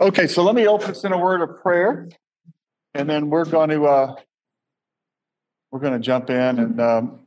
[0.00, 2.08] Okay, so let me open us in a word of prayer,
[2.94, 4.14] and then we're going to uh,
[5.72, 7.26] we're going to jump in and um,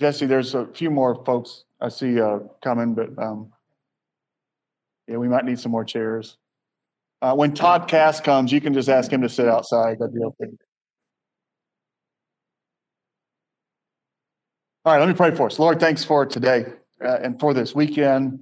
[0.00, 0.26] Jesse.
[0.26, 3.52] There's a few more folks I see uh, coming, but um,
[5.06, 6.36] yeah, we might need some more chairs.
[7.22, 9.98] Uh, when Todd Cass comes, you can just ask him to sit outside.
[10.00, 10.50] That'd be okay.
[14.84, 15.60] All right, let me pray for us.
[15.60, 16.66] Lord, thanks for today
[17.04, 18.40] uh, and for this weekend,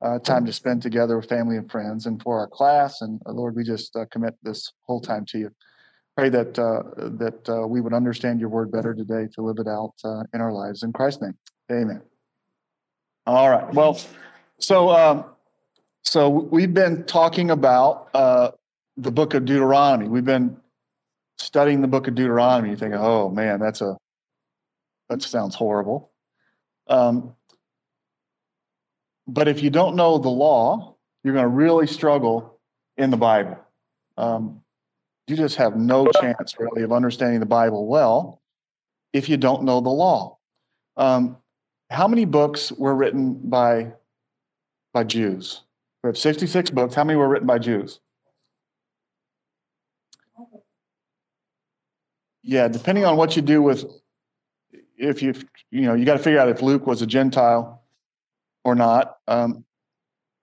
[0.00, 3.00] uh, time to spend together with family and friends, and for our class.
[3.00, 5.50] And uh, Lord, we just uh, commit this whole time to you.
[6.16, 9.68] Pray that uh, that uh, we would understand your word better today to live it
[9.68, 9.94] out
[10.34, 10.82] in our lives.
[10.82, 11.34] In Christ's name,
[11.70, 12.02] Amen.
[13.26, 13.72] All right.
[13.72, 14.00] Well,
[14.58, 15.24] so um,
[16.02, 20.08] so we've been talking about the book of Deuteronomy.
[20.08, 20.56] We've been
[21.38, 22.70] studying the book of Deuteronomy.
[22.70, 23.96] You think, oh man, that's a
[25.08, 26.10] that sounds horrible.
[26.88, 27.34] Um,
[29.28, 32.58] but if you don't know the law, you're going to really struggle
[32.96, 33.58] in the Bible.
[34.16, 34.62] Um,
[35.26, 38.40] you just have no chance, really, of understanding the Bible well
[39.12, 40.38] if you don't know the law.
[40.96, 41.36] Um,
[41.90, 43.92] how many books were written by
[44.94, 45.62] by Jews?
[46.02, 46.94] We have 66 books.
[46.94, 48.00] How many were written by Jews?
[52.42, 53.84] Yeah, depending on what you do with
[54.96, 55.34] if you
[55.70, 57.82] you know you got to figure out if Luke was a Gentile
[58.68, 59.16] or not.
[59.26, 59.64] Um,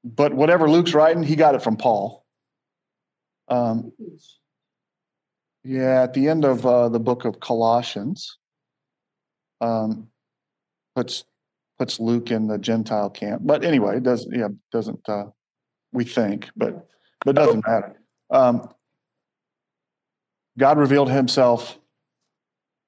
[0.03, 2.25] but whatever Luke's writing, he got it from Paul.
[3.47, 3.91] Um,
[5.63, 8.37] yeah, at the end of uh, the book of Colossians,
[9.61, 10.07] um,
[10.95, 11.23] puts
[11.77, 13.41] puts Luke in the Gentile camp.
[13.43, 15.25] But anyway, it doesn't yeah doesn't uh,
[15.91, 16.87] we think, but
[17.23, 17.99] but doesn't matter.
[18.29, 18.69] Um,
[20.57, 21.79] God revealed Himself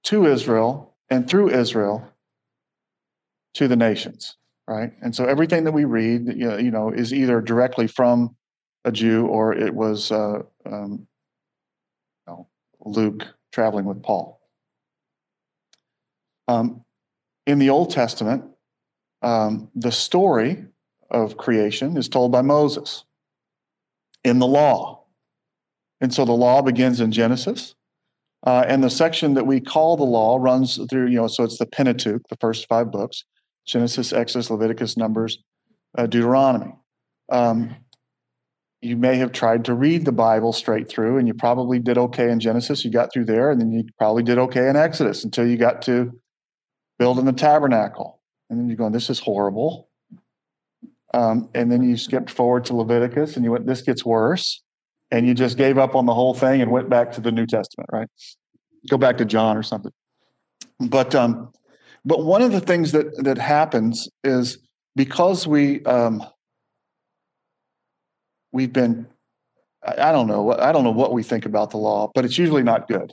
[0.05, 2.07] to Israel and through Israel
[3.55, 4.37] to the nations,
[4.67, 4.91] right?
[5.01, 8.35] And so everything that we read, you know, is either directly from
[8.85, 11.07] a Jew or it was uh, um,
[12.27, 12.47] you know,
[12.81, 14.41] Luke traveling with Paul.
[16.47, 16.83] Um,
[17.45, 18.43] in the Old Testament,
[19.21, 20.65] um, the story
[21.09, 23.05] of creation is told by Moses
[24.23, 25.05] in the law.
[26.01, 27.73] And so the law begins in Genesis
[28.45, 31.57] uh, and the section that we call the law runs through, you know, so it's
[31.57, 33.23] the Pentateuch, the first five books
[33.67, 35.39] Genesis, Exodus, Leviticus, Numbers,
[35.97, 36.73] uh, Deuteronomy.
[37.29, 37.75] Um,
[38.81, 42.31] you may have tried to read the Bible straight through, and you probably did okay
[42.31, 42.85] in Genesis.
[42.85, 45.81] You got through there, and then you probably did okay in Exodus until you got
[45.83, 46.11] to
[46.97, 48.21] building the tabernacle.
[48.49, 49.89] And then you're going, this is horrible.
[51.13, 54.61] Um, and then you skipped forward to Leviticus, and you went, this gets worse
[55.11, 57.45] and you just gave up on the whole thing and went back to the New
[57.45, 58.07] Testament, right?
[58.89, 59.91] Go back to John or something.
[60.79, 61.51] But um,
[62.07, 64.59] but one of the things that that happens is
[64.95, 66.23] because we um,
[68.51, 69.05] we've been
[69.83, 72.63] I don't know I don't know what we think about the law, but it's usually
[72.63, 73.11] not good.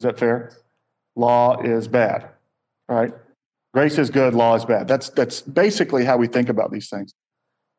[0.00, 0.56] Is that fair?
[1.16, 2.30] Law is bad,
[2.88, 3.12] right?
[3.74, 4.86] Grace is good, law is bad.
[4.86, 7.12] That's that's basically how we think about these things.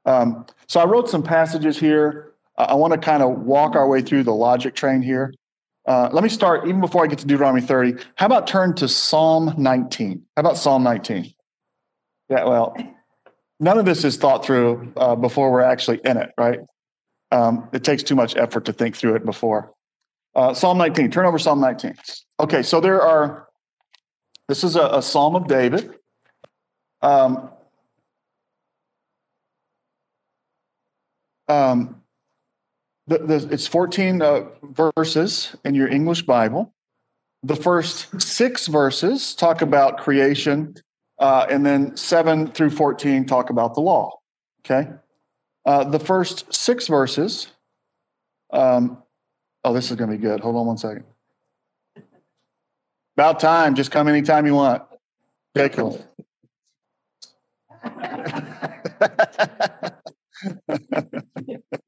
[0.05, 4.01] Um, so I wrote some passages here I want to kind of walk our way
[4.01, 5.33] through the logic train here.
[5.85, 7.95] Uh, let me start, even before I get to Deuteronomy 30.
[8.15, 10.23] How about turn to Psalm 19?
[10.35, 11.33] How about Psalm 19?
[12.29, 12.75] Yeah, well,
[13.59, 16.59] none of this is thought through uh, before we're actually in it, right?
[17.31, 19.73] Um, it takes too much effort to think through it before.
[20.35, 21.95] Uh, Psalm 19, turn over Psalm 19.
[22.39, 23.47] Okay, so there are,
[24.47, 25.95] this is a, a Psalm of David.
[27.01, 27.49] Um,
[31.49, 32.02] um,
[33.07, 34.43] the, the, it's 14 uh,
[34.95, 36.73] verses in your English Bible.
[37.43, 40.75] The first six verses talk about creation,
[41.19, 44.19] uh, and then 7 through 14 talk about the law.
[44.61, 44.89] Okay?
[45.65, 47.47] Uh, the first six verses,
[48.51, 49.03] um,
[49.63, 50.39] oh, this is going to be good.
[50.39, 51.03] Hold on one second.
[53.17, 53.75] About time.
[53.75, 54.83] Just come anytime you want.
[55.55, 56.03] Okay, cool.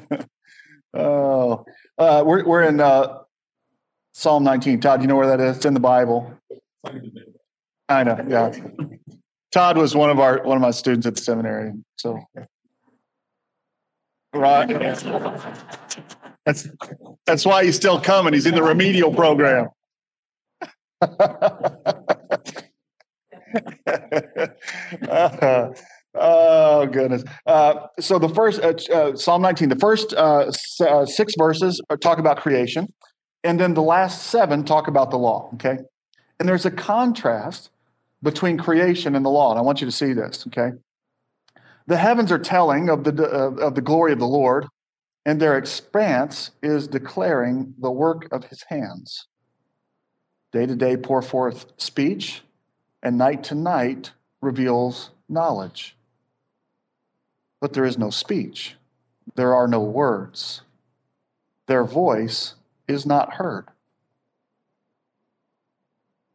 [0.94, 1.64] oh,
[1.98, 3.18] uh, we're we're in uh,
[4.12, 4.80] Psalm 19.
[4.80, 5.56] Todd, you know where that is?
[5.56, 6.32] It's in the Bible.
[7.88, 8.24] I know.
[8.28, 8.52] Yeah.
[9.52, 11.72] Todd was one of our one of my students at the seminary.
[11.96, 12.18] So,
[14.34, 14.68] right.
[16.44, 16.68] That's
[17.26, 18.32] that's why he's still coming.
[18.32, 19.68] He's in the remedial program.
[25.08, 25.68] uh,
[26.14, 27.24] Oh goodness!
[27.46, 32.18] Uh, so the first uh, uh, Psalm 19, the first uh, uh, six verses talk
[32.18, 32.86] about creation,
[33.44, 35.50] and then the last seven talk about the law.
[35.54, 35.78] Okay,
[36.38, 37.70] and there's a contrast
[38.22, 40.46] between creation and the law, and I want you to see this.
[40.48, 40.72] Okay,
[41.86, 44.66] The heavens are telling of the, of the glory of the Lord,
[45.24, 49.28] and their expanse is declaring the work of his hands.
[50.52, 52.42] Day to day pour forth speech,
[53.02, 54.12] and night to night
[54.42, 55.96] reveals knowledge.
[57.62, 58.74] But there is no speech,
[59.36, 60.62] there are no words.
[61.68, 62.56] Their voice
[62.88, 63.68] is not heard.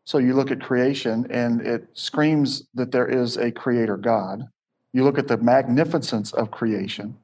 [0.05, 4.47] So you look at creation and it screams that there is a creator God.
[4.93, 7.17] You look at the magnificence of creation,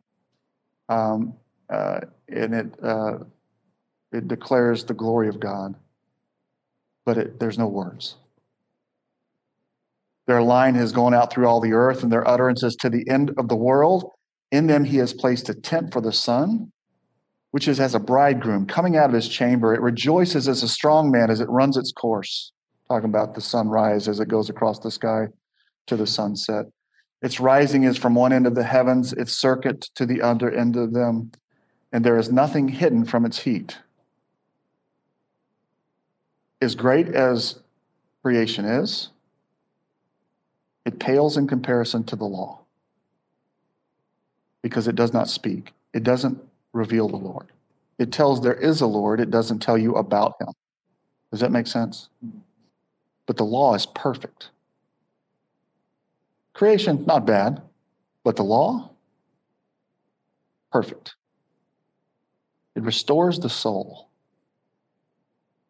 [0.90, 1.36] um,
[1.70, 3.20] uh, and it, uh,
[4.12, 5.76] it declares the glory of God,
[7.06, 8.18] but it, there's no words.
[10.26, 13.32] Their line has gone out through all the earth, and their utterances to the end
[13.38, 14.12] of the world.
[14.52, 16.72] In them he has placed a tent for the sun,
[17.52, 19.74] which is as a bridegroom coming out of his chamber.
[19.74, 22.52] It rejoices as a strong man as it runs its course.
[22.88, 25.28] Talking about the sunrise as it goes across the sky
[25.88, 26.66] to the sunset.
[27.22, 30.76] Its rising is from one end of the heavens, its circuit to the other end
[30.76, 31.32] of them,
[31.92, 33.80] and there is nothing hidden from its heat.
[36.62, 37.60] As great as
[38.22, 39.10] creation is,
[40.86, 42.62] it pales in comparison to the law
[44.62, 45.74] because it does not speak.
[45.94, 46.42] It doesn't
[46.74, 47.52] reveal the Lord.
[48.00, 50.50] It tells there is a Lord, it doesn't tell you about him.
[51.32, 52.10] Does that make sense?
[53.26, 54.50] But the law is perfect.
[56.54, 57.62] Creation, not bad,
[58.24, 58.92] but the law,
[60.72, 61.16] perfect.
[62.76, 64.10] It restores the soul.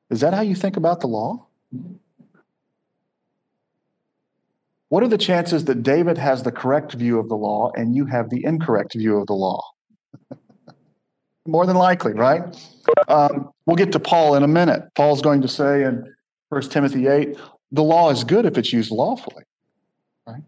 [0.10, 1.46] Is that how you think about the law?
[4.94, 8.06] What are the chances that David has the correct view of the law and you
[8.06, 9.60] have the incorrect view of the law?
[11.48, 12.44] More than likely, right?
[13.08, 14.84] Um, we'll get to Paul in a minute.
[14.94, 16.14] Paul's going to say in
[16.50, 17.36] 1 Timothy 8,
[17.72, 19.46] the law is good if it's used lawfully.
[20.28, 20.44] Right?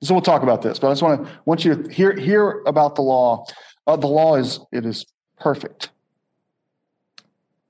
[0.00, 2.62] So we'll talk about this, but I just want to want you to hear hear
[2.64, 3.44] about the law.
[3.86, 5.04] Uh, the law is it is
[5.38, 5.90] perfect,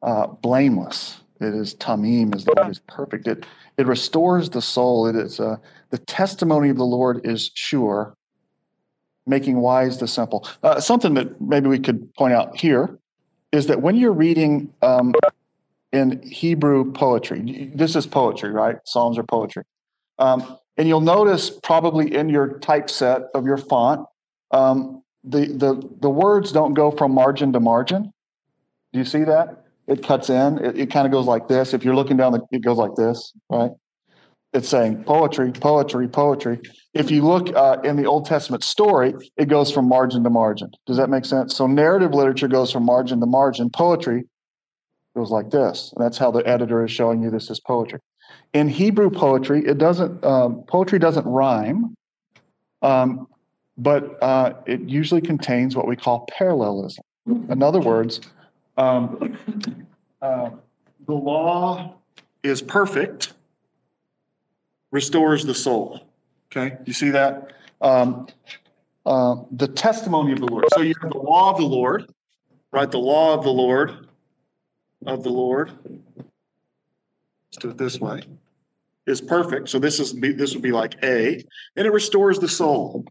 [0.02, 1.18] uh, blameless.
[1.40, 3.26] It is tamim, is it is perfect.
[3.26, 3.44] It
[3.76, 5.08] it restores the soul.
[5.08, 5.56] It is uh,
[5.92, 8.16] the testimony of the Lord is sure,
[9.26, 10.48] making wise the simple.
[10.64, 12.98] Uh, something that maybe we could point out here
[13.52, 15.14] is that when you're reading um,
[15.92, 18.76] in Hebrew poetry, this is poetry, right?
[18.84, 19.62] Psalms are poetry.
[20.18, 24.06] Um, and you'll notice probably in your typeset of your font,
[24.50, 28.12] um, the, the, the words don't go from margin to margin.
[28.92, 29.62] Do you see that?
[29.86, 30.58] it cuts in.
[30.58, 31.74] It, it kind of goes like this.
[31.74, 33.70] If you're looking down, the, it goes like this, right?
[34.52, 36.60] It's saying poetry, poetry, poetry.
[36.92, 40.70] If you look uh, in the Old Testament story, it goes from margin to margin.
[40.86, 41.56] Does that make sense?
[41.56, 43.70] So narrative literature goes from margin to margin.
[43.70, 44.24] Poetry
[45.16, 45.92] goes like this.
[45.96, 48.00] And that's how the editor is showing you this is poetry.
[48.52, 50.22] In Hebrew poetry, it doesn't.
[50.24, 51.94] Um, poetry doesn't rhyme,
[52.82, 53.26] um,
[53.78, 57.04] but uh, it usually contains what we call parallelism.
[57.26, 58.20] In other words,
[58.76, 59.38] um,
[60.20, 60.50] uh,
[61.06, 61.94] the law
[62.42, 63.32] is perfect,
[64.92, 66.06] restores the soul.
[66.54, 67.52] Okay, you see that?
[67.80, 68.28] Um,
[69.04, 70.66] uh, the testimony of the Lord.
[70.74, 72.12] So you have the law of the Lord,
[72.70, 72.88] right?
[72.88, 74.06] The law of the Lord,
[75.04, 75.72] of the Lord.
[76.16, 78.22] Let's do it this way.
[79.04, 79.68] Is perfect.
[79.68, 81.42] So this is this would be like A,
[81.76, 83.04] and it restores the soul.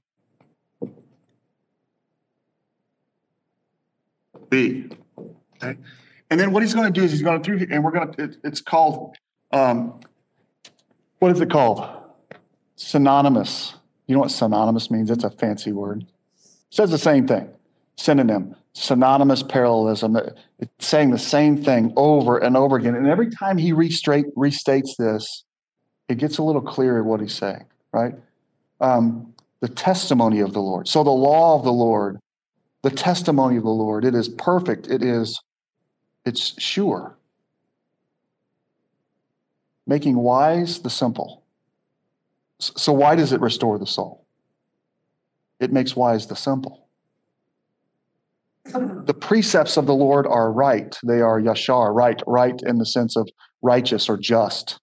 [4.49, 4.89] B.
[5.61, 5.77] Okay.
[6.29, 8.13] And then what he's going to do is he's going to through, and we're going
[8.13, 9.17] to, it, it's called,
[9.51, 9.99] um,
[11.21, 11.87] what is it called?
[12.77, 13.75] Synonymous.
[14.07, 15.11] You know what synonymous means?
[15.11, 16.01] It's a fancy word.
[16.01, 16.07] It
[16.71, 17.47] says the same thing.
[17.95, 20.17] Synonym, synonymous parallelism.
[20.57, 22.95] It's saying the same thing over and over again.
[22.95, 25.43] And every time he restates this,
[26.09, 28.15] it gets a little clearer what he's saying, right?
[28.79, 30.87] Um, the testimony of the Lord.
[30.87, 32.17] So the law of the Lord,
[32.81, 34.87] the testimony of the Lord, it is perfect.
[34.87, 35.39] It is
[36.25, 37.15] it's sure.
[39.87, 41.43] Making wise the simple.
[42.59, 44.25] So, why does it restore the soul?
[45.59, 46.87] It makes wise the simple.
[48.65, 50.95] The precepts of the Lord are right.
[51.03, 53.27] They are yashar, right, right in the sense of
[53.61, 54.79] righteous or just.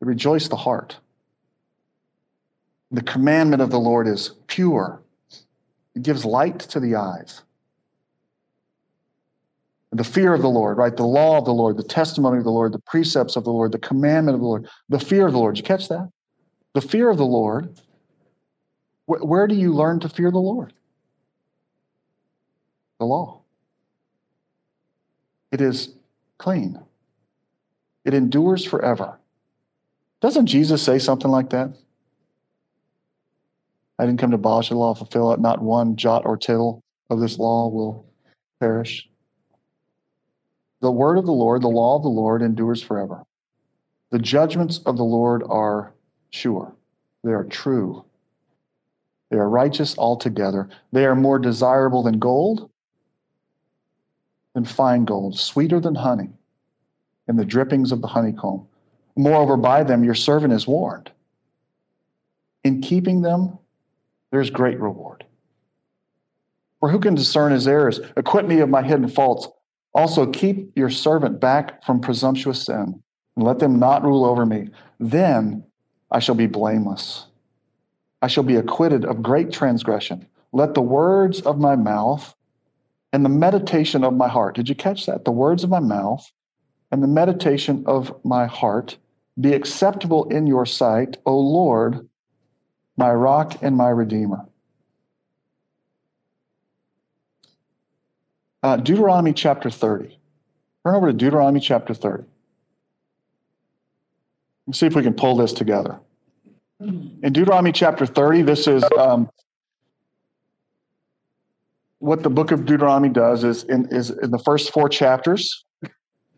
[0.00, 0.98] They rejoice the heart.
[2.90, 5.02] The commandment of the Lord is pure.
[5.94, 7.42] It gives light to the eyes
[9.94, 10.96] the fear of the Lord, right?
[10.96, 13.70] The law of the Lord, the testimony of the Lord, the precepts of the Lord,
[13.70, 15.54] the commandment of the Lord, the fear of the Lord.
[15.54, 16.10] Did you catch that?
[16.72, 17.80] The fear of the Lord.
[19.06, 20.72] Where, where do you learn to fear the Lord?
[22.98, 23.42] The law.
[25.52, 25.94] It is
[26.38, 26.80] clean.
[28.04, 29.20] It endures forever.
[30.20, 31.70] Doesn't Jesus say something like that?
[33.96, 35.38] I didn't come to abolish the law, fulfill it.
[35.38, 38.04] Not one jot or tittle of this law will
[38.58, 39.08] perish.
[40.84, 43.24] The word of the Lord, the law of the Lord endures forever.
[44.10, 45.94] The judgments of the Lord are
[46.28, 46.76] sure,
[47.22, 48.04] they are true,
[49.30, 50.68] they are righteous altogether.
[50.92, 52.68] They are more desirable than gold,
[54.52, 56.28] than fine gold, sweeter than honey,
[57.28, 58.66] and the drippings of the honeycomb.
[59.16, 61.10] Moreover, by them your servant is warned.
[62.62, 63.58] In keeping them,
[64.30, 65.24] there's great reward.
[66.78, 68.00] For who can discern his errors?
[68.16, 69.48] Acquit me of my hidden faults.
[69.94, 73.00] Also, keep your servant back from presumptuous sin,
[73.36, 74.68] and let them not rule over me.
[74.98, 75.64] Then
[76.10, 77.26] I shall be blameless.
[78.20, 80.26] I shall be acquitted of great transgression.
[80.52, 82.34] Let the words of my mouth
[83.12, 85.24] and the meditation of my heart, did you catch that?
[85.24, 86.30] The words of my mouth
[86.90, 88.96] and the meditation of my heart
[89.40, 92.08] be acceptable in your sight, O Lord,
[92.96, 94.46] my rock and my redeemer.
[98.64, 100.18] Uh, Deuteronomy chapter 30.
[100.86, 102.24] Turn over to Deuteronomy chapter 30.
[104.66, 106.00] Let's see if we can pull this together.
[106.80, 109.28] In Deuteronomy chapter 30, this is um,
[111.98, 115.66] what the book of Deuteronomy does is in, is in the first four chapters,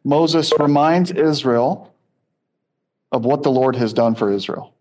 [0.04, 1.95] Moses reminds Israel
[3.12, 4.75] of what the Lord has done for Israel.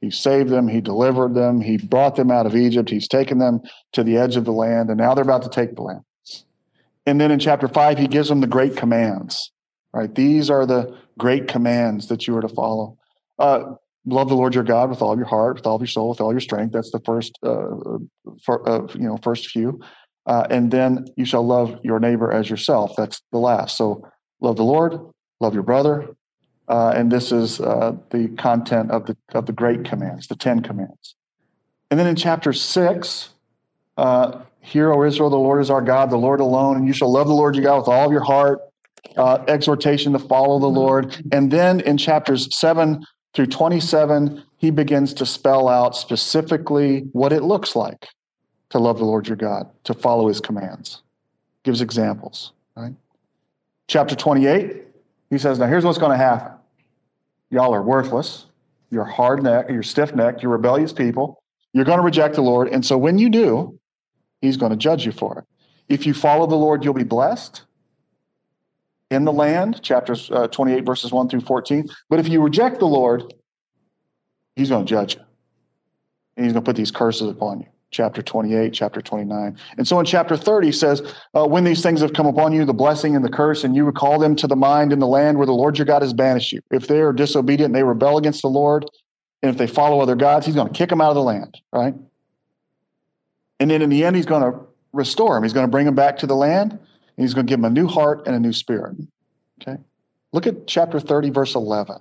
[0.00, 3.60] He saved them, he delivered them, he brought them out of Egypt, he's taken them
[3.92, 6.02] to the edge of the land, and now they're about to take the land.
[7.06, 9.50] And then in chapter five, he gives them the great commands.
[9.92, 10.12] Right?
[10.12, 12.98] These are the great commands that you are to follow.
[13.38, 13.74] Uh,
[14.06, 16.08] love the Lord your God with all of your heart, with all of your soul,
[16.08, 16.72] with all your strength.
[16.72, 17.98] That's the first, uh,
[18.44, 19.80] for, uh, you know, first few.
[20.26, 22.94] Uh, and then you shall love your neighbor as yourself.
[22.96, 23.76] That's the last.
[23.76, 24.02] So
[24.40, 24.98] love the Lord,
[25.40, 26.08] love your brother,
[26.66, 30.60] uh, and this is uh, the content of the of the great commands, the Ten
[30.60, 31.14] Commands.
[31.90, 33.28] And then in chapter six,
[34.64, 37.28] hear, O Israel, the Lord is our God, the Lord alone, and you shall love
[37.28, 38.60] the Lord your God with all of your heart.
[39.16, 41.22] Uh, exhortation to follow the Lord.
[41.30, 43.04] And then in chapters seven
[43.34, 48.08] through 27, he begins to spell out specifically what it looks like
[48.70, 51.02] to love the Lord your God, to follow his commands.
[51.64, 52.94] Gives examples, right?
[53.88, 54.82] Chapter 28,
[55.30, 56.52] he says, Now here's what's going to happen.
[57.50, 58.46] Y'all are worthless.
[58.90, 61.42] You're hard necked, you're stiff necked, you're rebellious people.
[61.72, 62.68] You're going to reject the Lord.
[62.68, 63.78] And so when you do,
[64.44, 65.44] he's going to judge you for it.
[65.88, 67.62] If you follow the Lord, you'll be blessed
[69.10, 71.88] in the land, chapters uh, 28, verses 1 through 14.
[72.08, 73.34] But if you reject the Lord,
[74.56, 75.22] he's going to judge you.
[76.36, 77.66] And he's going to put these curses upon you.
[77.90, 79.56] Chapter 28, chapter 29.
[79.76, 82.72] And so in chapter 30 says, uh, When these things have come upon you, the
[82.72, 85.46] blessing and the curse, and you recall them to the mind in the land where
[85.46, 86.60] the Lord your God has banished you.
[86.72, 88.84] If they are disobedient and they rebel against the Lord,
[89.42, 91.60] and if they follow other gods, he's going to kick them out of the land,
[91.72, 91.94] right?
[93.60, 94.60] And then in the end, he's going to
[94.92, 95.42] restore him.
[95.42, 96.80] He's going to bring him back to the land, and
[97.16, 98.96] he's going to give him a new heart and a new spirit.
[99.62, 99.78] Okay?
[100.32, 101.98] Look at chapter 30, verse 11.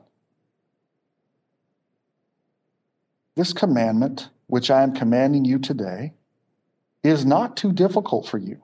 [3.35, 6.13] This commandment, which I am commanding you today,
[7.03, 8.61] is not too difficult for you.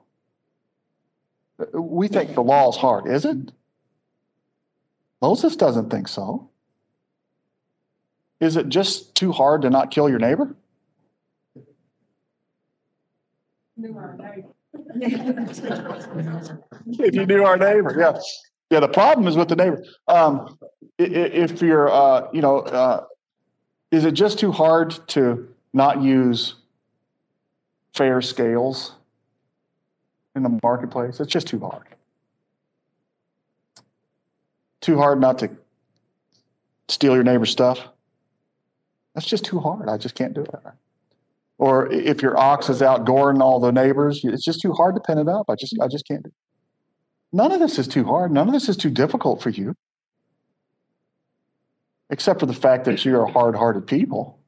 [1.74, 3.52] We think the law is hard, is it?
[5.20, 6.48] Moses doesn't think so.
[8.40, 10.54] Is it just too hard to not kill your neighbor?
[16.86, 18.18] if you knew our neighbor, yeah.
[18.70, 19.82] Yeah, the problem is with the neighbor.
[20.06, 20.58] Um,
[20.98, 23.04] if you're, uh, you know, uh,
[23.90, 26.54] is it just too hard to not use
[27.94, 28.92] fair scales
[30.36, 31.18] in the marketplace?
[31.18, 31.82] It's just too hard.
[34.80, 35.50] Too hard not to
[36.88, 37.88] steal your neighbor's stuff.
[39.14, 39.88] That's just too hard.
[39.88, 40.54] I just can't do it.
[41.60, 45.00] Or if your ox is out goring all the neighbors, it's just too hard to
[45.02, 45.44] pin it up.
[45.50, 46.32] I just, I just can't do.
[47.34, 48.32] None of this is too hard.
[48.32, 49.74] None of this is too difficult for you,
[52.08, 54.38] except for the fact that you're a hard hearted people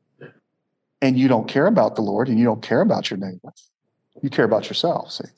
[1.02, 3.52] and you don't care about the Lord and you don't care about your neighbor.
[4.22, 5.28] You care about yourself, see?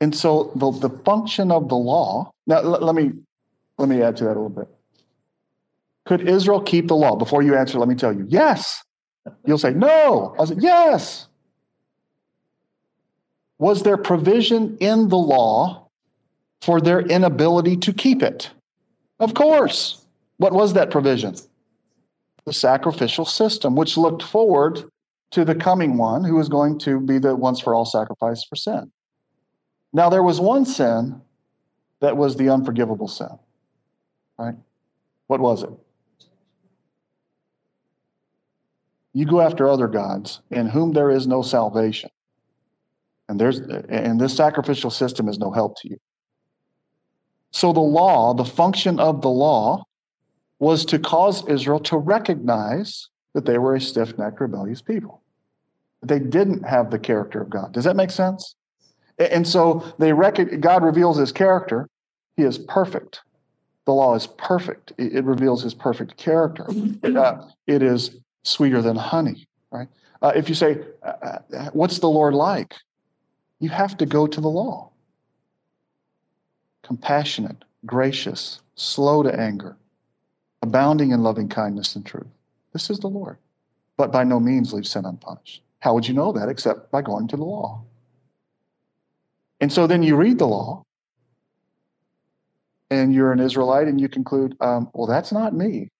[0.00, 3.12] And so the, the function of the law, now let, let me
[3.78, 4.68] let me add to that a little bit.
[6.06, 7.14] Could Israel keep the law?
[7.14, 8.82] Before you answer, let me tell you, yes.
[9.44, 10.34] You'll say, no.
[10.38, 11.28] I said, yes.
[13.58, 15.88] Was there provision in the law
[16.60, 18.50] for their inability to keep it?
[19.18, 20.04] Of course.
[20.36, 21.34] What was that provision?
[22.44, 24.84] The sacrificial system, which looked forward
[25.30, 28.56] to the coming one who was going to be the once for all sacrifice for
[28.56, 28.92] sin.
[29.92, 31.20] Now, there was one sin
[32.00, 33.38] that was the unforgivable sin,
[34.38, 34.54] right?
[35.26, 35.70] What was it?
[39.16, 42.10] You go after other gods in whom there is no salvation.
[43.30, 45.96] And there's and this sacrificial system is no help to you.
[47.50, 49.84] So the law, the function of the law
[50.58, 55.22] was to cause Israel to recognize that they were a stiff-necked rebellious people.
[56.02, 57.72] They didn't have the character of God.
[57.72, 58.54] Does that make sense?
[59.18, 61.88] And so they rec- God reveals his character.
[62.36, 63.22] He is perfect.
[63.86, 64.92] The law is perfect.
[64.98, 66.66] It, reveals his perfect character.
[67.02, 69.88] Uh, it is sweeter than honey, right?
[70.22, 72.74] Uh, if you say, uh, uh, what's the Lord like?
[73.58, 74.90] You have to go to the law.
[76.82, 79.76] Compassionate, gracious, slow to anger,
[80.62, 82.26] abounding in loving kindness and truth.
[82.72, 83.38] This is the Lord,
[83.96, 85.62] but by no means leave sin unpunished.
[85.80, 87.82] How would you know that except by going to the law?
[89.60, 90.84] And so then you read the law
[92.90, 95.90] and you're an Israelite and you conclude, um, well, that's not me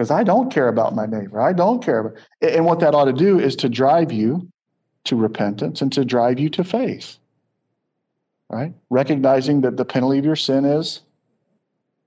[0.00, 1.42] because I don't care about my neighbor.
[1.42, 2.14] I don't care about.
[2.40, 4.50] And what that ought to do is to drive you
[5.04, 7.18] to repentance and to drive you to faith.
[8.48, 8.72] Right?
[8.88, 11.02] Recognizing that the penalty of your sin is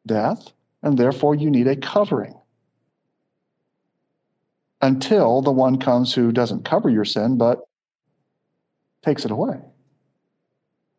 [0.07, 2.33] death, and therefore you need a covering
[4.81, 7.59] until the one comes who doesn't cover your sin but
[9.03, 9.59] takes it away.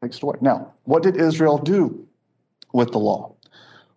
[0.00, 0.36] Takes it away.
[0.40, 2.06] Now, what did Israel do
[2.72, 3.34] with the law?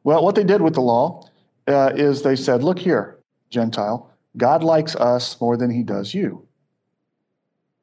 [0.03, 1.29] Well, what they did with the law
[1.67, 3.19] uh, is they said, Look here,
[3.49, 6.47] Gentile, God likes us more than he does you.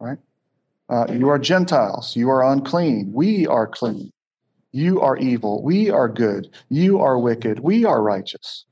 [0.00, 0.19] Right?
[0.88, 2.14] Uh, you are Gentiles.
[2.14, 3.12] You are unclean.
[3.12, 4.12] We are clean.
[4.73, 5.62] You are evil.
[5.62, 6.50] We are good.
[6.69, 7.61] You are wicked.
[7.61, 8.64] We are righteous.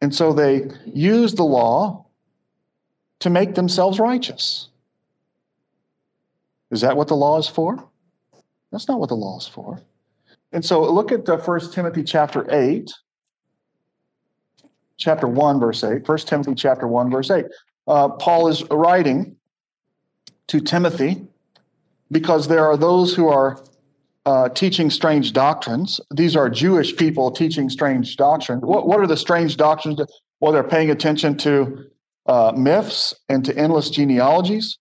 [0.00, 2.06] And so they use the law
[3.20, 4.68] to make themselves righteous.
[6.70, 7.84] Is that what the law is for?
[8.72, 9.82] That's not what the law is for.
[10.52, 12.90] And so look at uh, 1 Timothy chapter 8,
[15.00, 16.06] chapter 1, verse 8.
[16.06, 17.46] 1 Timothy chapter 1, verse 8.
[17.88, 19.36] Uh, Paul is writing
[20.46, 21.26] to Timothy
[22.12, 23.60] because there are those who are
[24.26, 26.00] uh, teaching strange doctrines.
[26.14, 28.62] These are Jewish people teaching strange doctrines.
[28.62, 30.00] What, what are the strange doctrines?
[30.38, 31.86] Well, they're paying attention to
[32.26, 34.78] uh, myths and to endless genealogies.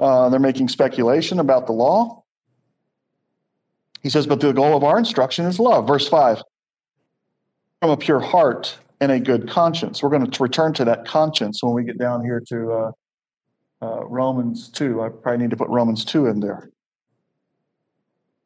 [0.00, 2.24] Uh, they're making speculation about the law.
[4.02, 5.86] He says, but the goal of our instruction is love.
[5.86, 6.42] Verse 5
[7.80, 10.00] from a pure heart and a good conscience.
[10.00, 12.92] We're going to return to that conscience when we get down here to uh,
[13.82, 15.02] uh, Romans 2.
[15.02, 16.70] I probably need to put Romans 2 in there.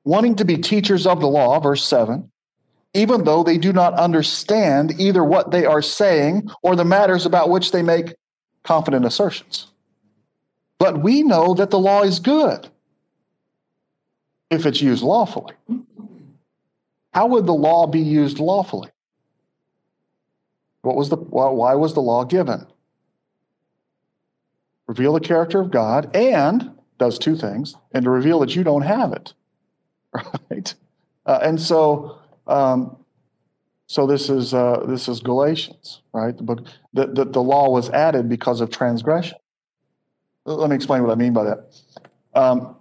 [0.05, 2.33] Wanting to be teachers of the law, verse 7,
[2.95, 7.51] even though they do not understand either what they are saying or the matters about
[7.51, 8.15] which they make
[8.65, 9.67] confident assertions.
[10.79, 12.67] But we know that the law is good
[14.49, 15.53] if it's used lawfully.
[17.13, 18.89] How would the law be used lawfully?
[20.87, 22.67] What was the why was the law given?
[24.87, 28.83] reveal the character of God, and does two things, and to reveal that you don't
[28.83, 29.35] have it.
[30.51, 30.75] Right?
[31.27, 32.97] Uh, and so, um,
[33.89, 36.35] so this is uh, this is Galatians, right?
[36.35, 39.37] The book that the, the law was added because of transgression.
[40.45, 41.83] Let me explain what I mean by that.
[42.35, 42.77] Um,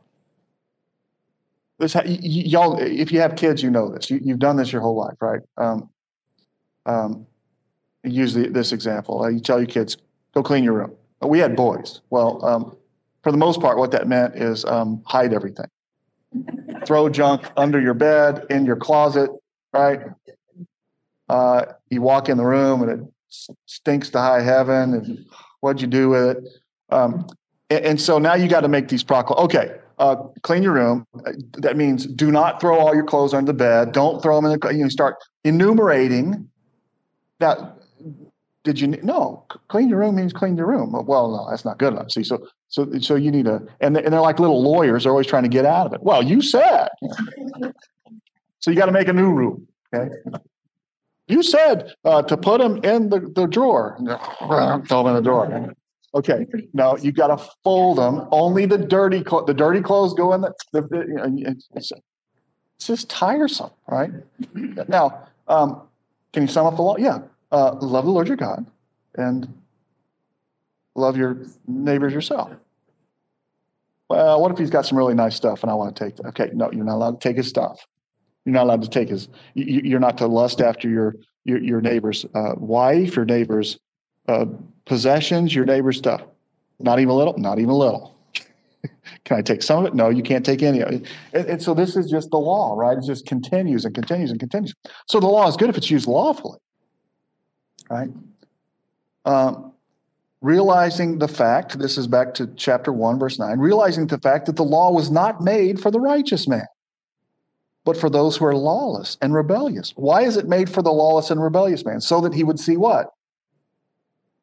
[1.79, 4.09] this y- y'all, if you have kids, you know this.
[4.11, 5.41] You, have done this your whole life, right?
[5.57, 5.89] Um,
[6.85, 7.25] um,
[8.05, 9.23] use the, this example.
[9.23, 9.97] Uh, you tell your kids,
[10.33, 12.01] "Go clean your room." We had boys.
[12.09, 12.77] Well, um,
[13.23, 15.65] for the most part, what that meant is um, hide everything.
[16.85, 19.31] Throw junk under your bed, in your closet,
[19.73, 20.01] right?
[21.27, 24.93] Uh, you walk in the room and it stinks to high heaven.
[24.93, 25.25] And
[25.61, 26.43] what'd you do with it?
[26.91, 27.25] Um,
[27.71, 29.45] and, and, so now you got to make these proclamations.
[29.45, 31.07] Okay, uh, clean your room.
[31.57, 33.91] That means do not throw all your clothes under the bed.
[33.91, 34.67] Don't throw them in the.
[34.71, 36.47] You know, start enumerating.
[37.39, 37.75] Now,
[38.65, 40.91] did you no clean your room means clean your room.
[40.91, 42.11] Well no that's not good enough.
[42.11, 45.27] See so so so you need a and, and they're like little lawyers they're always
[45.27, 46.03] trying to get out of it.
[46.03, 46.89] Well you said
[48.59, 49.61] so you got to make a new rule
[49.93, 50.13] okay?
[51.27, 53.97] You said uh, to put them in the, the drawer.
[54.87, 55.73] Throw them in the drawer.
[56.15, 60.33] Okay no you got to fold them only the dirty clothes the dirty clothes go
[60.33, 61.91] in the, the, the it's,
[62.75, 64.11] it's just tiresome right?
[64.87, 65.83] Now um,
[66.33, 66.97] can you sum up the law?
[66.97, 67.19] Yeah
[67.55, 68.65] uh, love the Lord your God
[69.15, 69.47] and
[70.93, 71.37] love your
[71.67, 72.51] neighbors yourself.
[74.09, 76.27] Well, what if he's got some really nice stuff and I want to take that?
[76.27, 77.87] Okay, no, you're not allowed to take his stuff.
[78.43, 79.29] You're not allowed to take his.
[79.55, 81.15] You're not to lust after your
[81.45, 83.79] your, your neighbor's uh, wife, your neighbor's
[84.27, 84.45] uh,
[84.85, 86.21] possessions, your neighbor's stuff.
[86.79, 87.37] Not even a little.
[87.37, 88.15] Not even a little.
[89.23, 89.95] Can I take some of it?
[89.95, 91.07] No, you can't take any of it.
[91.33, 92.97] And, and so this is just the law, right?
[92.97, 94.75] It just continues and continues and continues.
[95.07, 96.59] So the law is good if it's used lawfully
[97.89, 98.09] right?
[99.25, 99.73] Um,
[100.41, 104.55] realizing the fact, this is back to chapter 1, verse 9, realizing the fact that
[104.55, 106.67] the law was not made for the righteous man,
[107.83, 109.93] but for those who are lawless and rebellious.
[109.95, 112.01] Why is it made for the lawless and rebellious man?
[112.01, 113.09] So that he would see what?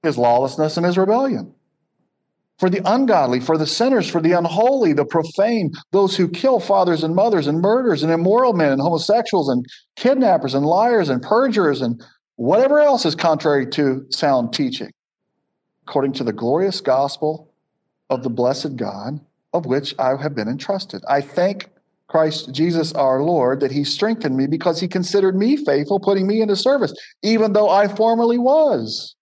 [0.02, 1.54] His lawlessness and his rebellion.
[2.58, 7.02] For the ungodly, for the sinners, for the unholy, the profane, those who kill fathers
[7.02, 11.80] and mothers, and murderers, and immoral men, and homosexuals, and kidnappers, and liars, and perjurers,
[11.80, 12.00] and
[12.42, 14.90] whatever else is contrary to sound teaching
[15.86, 17.52] according to the glorious gospel
[18.10, 19.20] of the blessed God,
[19.52, 21.04] of which I have been entrusted.
[21.08, 21.68] I thank
[22.08, 26.40] Christ Jesus our Lord that he strengthened me because he considered me faithful, putting me
[26.40, 29.14] into service, even though I formerly was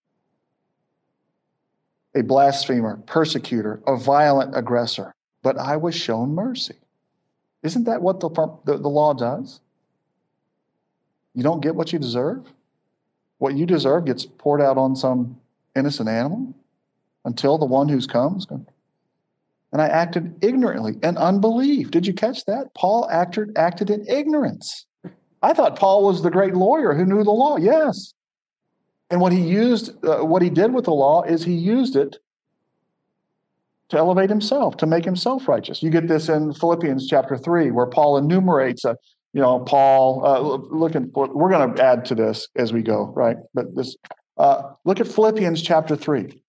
[2.14, 5.14] a blasphemer, persecutor, a violent aggressor.
[5.42, 6.76] But I was shown mercy.
[7.62, 8.30] Isn't that what the,
[8.64, 9.61] the, the law does?
[11.35, 12.50] You don't get what you deserve.
[13.40, 15.40] What you deserve gets poured out on some
[15.74, 16.55] innocent animal
[17.24, 18.66] until the one who's come is come.
[19.72, 21.90] And I acted ignorantly and unbelief.
[21.90, 22.74] Did you catch that?
[22.74, 24.85] Paul acted, acted in ignorance.
[25.42, 27.57] I thought Paul was the great lawyer who knew the law.
[27.57, 28.12] Yes.
[29.09, 32.18] And what he used, uh, what he did with the law is he used it
[33.88, 35.83] to elevate himself, to make himself righteous.
[35.83, 38.98] You get this in Philippians chapter 3, where Paul enumerates, a,
[39.32, 40.40] you know, Paul, uh,
[40.74, 43.36] looking for, we're going to add to this as we go, right?
[43.54, 43.96] But this,
[44.36, 46.42] uh, look at Philippians chapter 3.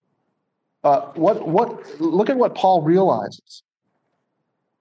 [0.83, 3.63] Uh, what, what, look at what Paul realizes.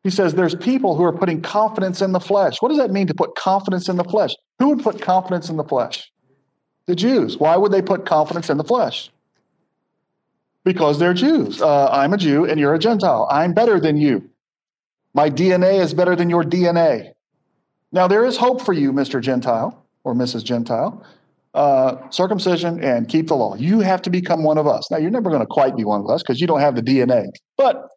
[0.03, 2.57] He says there's people who are putting confidence in the flesh.
[2.61, 4.35] What does that mean to put confidence in the flesh?
[4.59, 6.11] Who would put confidence in the flesh?
[6.87, 7.37] The Jews.
[7.37, 9.11] Why would they put confidence in the flesh?
[10.65, 11.61] Because they're Jews.
[11.61, 13.29] Uh, I'm a Jew and you're a Gentile.
[13.31, 14.31] I'm better than you.
[15.13, 17.13] My DNA is better than your DNA.
[17.93, 19.21] Now, there is hope for you, Mr.
[19.21, 20.45] Gentile or Mrs.
[20.45, 21.05] Gentile
[21.55, 23.55] uh, circumcision and keep the law.
[23.57, 24.91] You have to become one of us.
[24.91, 26.83] Now, you're never going to quite be one of us because you don't have the
[26.83, 27.27] DNA,
[27.57, 27.89] but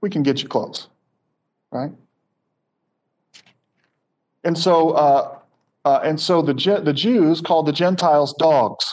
[0.00, 0.88] we can get you close,
[1.70, 1.92] right?
[4.44, 5.38] And so, uh,
[5.84, 6.54] uh, and so the
[6.84, 8.84] the Jews called the Gentiles dogs.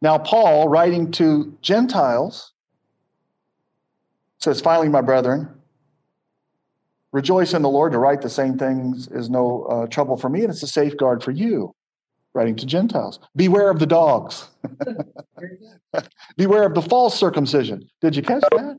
[0.00, 2.52] Now, Paul, writing to Gentiles,
[4.38, 5.61] says, "Finally, my brethren."
[7.12, 7.92] Rejoice in the Lord.
[7.92, 11.22] To write the same things is no uh, trouble for me, and it's a safeguard
[11.22, 11.74] for you.
[12.34, 13.20] Writing to Gentiles.
[13.36, 14.48] Beware of the dogs.
[16.38, 17.86] Beware of the false circumcision.
[18.00, 18.78] Did you catch that?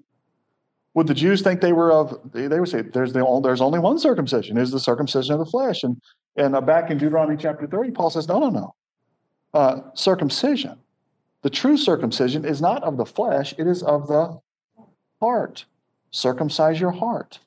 [0.95, 2.19] Would the Jews think they were of?
[2.33, 4.57] They, would say, "There's the there's only one circumcision.
[4.57, 6.01] Is the circumcision of the flesh?" And
[6.35, 8.75] and uh, back in Deuteronomy chapter thirty, Paul says, "No, no, no.
[9.53, 10.79] Uh, circumcision,
[11.41, 14.39] the true circumcision, is not of the flesh; it is of the
[15.19, 15.65] heart.
[16.11, 17.39] Circumcise your heart."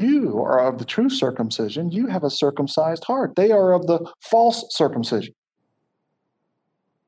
[0.00, 1.90] You are of the true circumcision.
[1.90, 3.36] You have a circumcised heart.
[3.36, 5.34] They are of the false circumcision.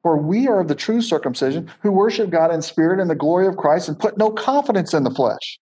[0.03, 3.47] For we are of the true circumcision who worship God in spirit and the glory
[3.47, 5.59] of Christ and put no confidence in the flesh.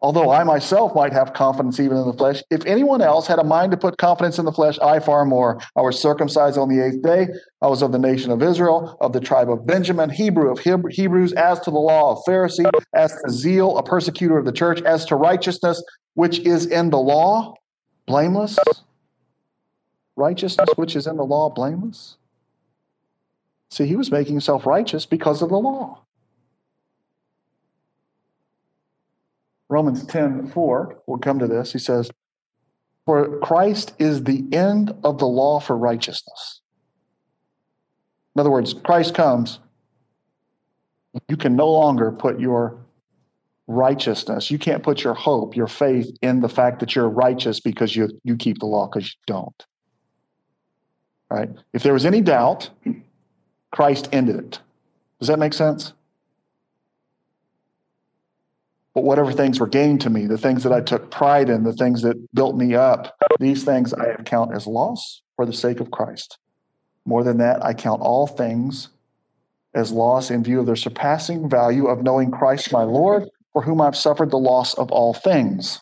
[0.00, 3.44] Although I myself might have confidence even in the flesh, if anyone else had a
[3.44, 5.60] mind to put confidence in the flesh, I far more.
[5.74, 7.26] I was circumcised on the eighth day.
[7.60, 11.32] I was of the nation of Israel, of the tribe of Benjamin, Hebrew of Hebrews,
[11.32, 15.04] as to the law of Pharisee, as to zeal, a persecutor of the church, as
[15.06, 15.82] to righteousness,
[16.14, 17.54] which is in the law,
[18.06, 18.56] blameless.
[20.14, 22.18] Righteousness, which is in the law, blameless.
[23.70, 26.04] See, he was making himself righteous because of the law.
[29.68, 31.72] Romans 10 4, we'll come to this.
[31.72, 32.10] He says,
[33.04, 36.60] For Christ is the end of the law for righteousness.
[38.34, 39.58] In other words, Christ comes,
[41.28, 42.78] you can no longer put your
[43.66, 47.94] righteousness, you can't put your hope, your faith in the fact that you're righteous because
[47.94, 49.66] you, you keep the law because you don't.
[51.30, 51.50] Right?
[51.74, 52.70] If there was any doubt,
[53.70, 54.60] Christ ended it.
[55.18, 55.92] Does that make sense?
[58.98, 61.72] But whatever things were gained to me, the things that I took pride in, the
[61.72, 65.78] things that built me up, these things I have count as loss for the sake
[65.78, 66.36] of Christ.
[67.04, 68.88] More than that, I count all things
[69.72, 73.80] as loss in view of their surpassing value of knowing Christ my Lord, for whom
[73.80, 75.80] I've suffered the loss of all things.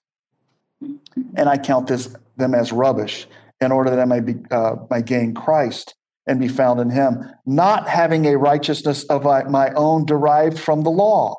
[1.36, 3.26] And I count this, them as rubbish
[3.62, 5.94] in order that I may, be, uh, may gain Christ
[6.26, 10.90] and be found in him, not having a righteousness of my own derived from the
[10.90, 11.36] law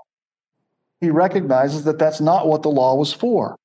[1.01, 3.57] he recognizes that that's not what the law was for.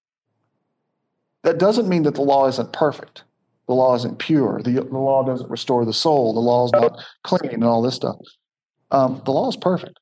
[1.42, 3.24] That doesn't mean that the law isn't perfect.
[3.66, 4.60] The law isn't pure.
[4.62, 6.34] The, the law doesn't restore the soul.
[6.34, 8.16] The law is not clean and all this stuff.
[8.90, 9.98] Um, the law is perfect.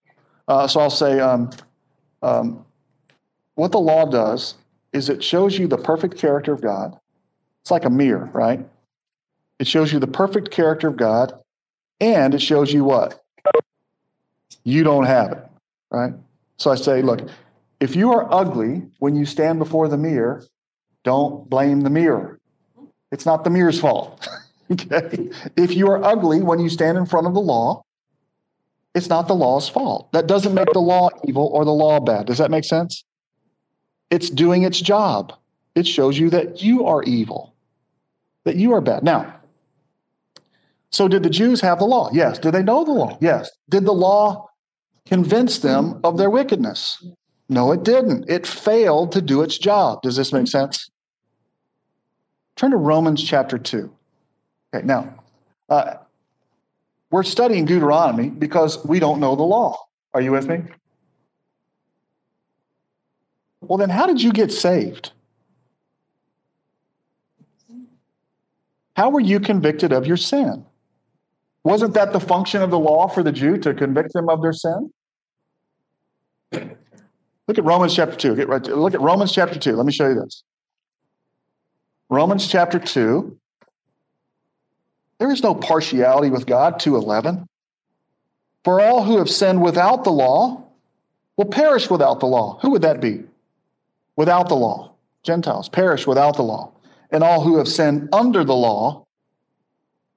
[0.49, 1.51] Uh, so I'll say um,
[2.23, 2.64] um,
[3.55, 4.55] what the law does
[4.93, 6.99] is it shows you the perfect character of God.
[7.62, 8.66] It's like a mirror, right?
[9.59, 11.33] It shows you the perfect character of God,
[12.01, 13.23] and it shows you what?
[14.64, 15.45] You don't have it,
[15.90, 16.14] right?
[16.61, 17.27] So I say, look,
[17.81, 20.44] if you are ugly when you stand before the mirror,
[21.05, 22.38] don't blame the mirror.
[23.11, 24.29] It's not the mirror's fault.
[24.70, 25.31] okay?
[25.57, 27.83] If you are ugly when you stand in front of the law,
[28.94, 30.12] it's not the law's fault.
[30.12, 32.27] That doesn't make the law evil or the law bad.
[32.27, 33.05] Does that make sense?
[34.11, 35.33] It's doing its job.
[35.75, 37.55] It shows you that you are evil,
[38.44, 39.03] that you are bad.
[39.03, 39.35] Now,
[40.90, 42.11] so did the Jews have the law?
[42.12, 42.38] Yes.
[42.38, 43.16] Did they know the law?
[43.23, 43.51] Yes.
[43.70, 44.50] Did the law
[45.11, 47.05] convince them of their wickedness?
[47.49, 48.31] No, it didn't.
[48.31, 50.03] It failed to do its job.
[50.03, 50.88] Does this make sense?
[52.55, 53.92] Turn to Romans chapter 2.
[54.73, 55.12] Okay, now,
[55.68, 55.94] uh,
[57.11, 59.77] we're studying Deuteronomy because we don't know the law.
[60.14, 60.62] Are you with me?
[63.62, 65.11] Well, then, how did you get saved?
[68.94, 70.64] How were you convicted of your sin?
[71.64, 74.53] Wasn't that the function of the law for the Jew to convict them of their
[74.53, 74.92] sin?
[76.53, 78.37] Look at Romans chapter 2.
[78.37, 79.75] Get right to, look at Romans chapter 2.
[79.75, 80.45] Let me show you this.
[82.09, 83.37] Romans chapter 2.
[85.19, 87.47] There is no partiality with God, 211.
[88.65, 90.65] For all who have sinned without the law
[91.37, 92.59] will perish without the law.
[92.63, 93.25] Who would that be?
[94.17, 94.93] Without the law.
[95.23, 96.73] Gentiles perish without the law.
[97.11, 99.07] And all who have sinned under the law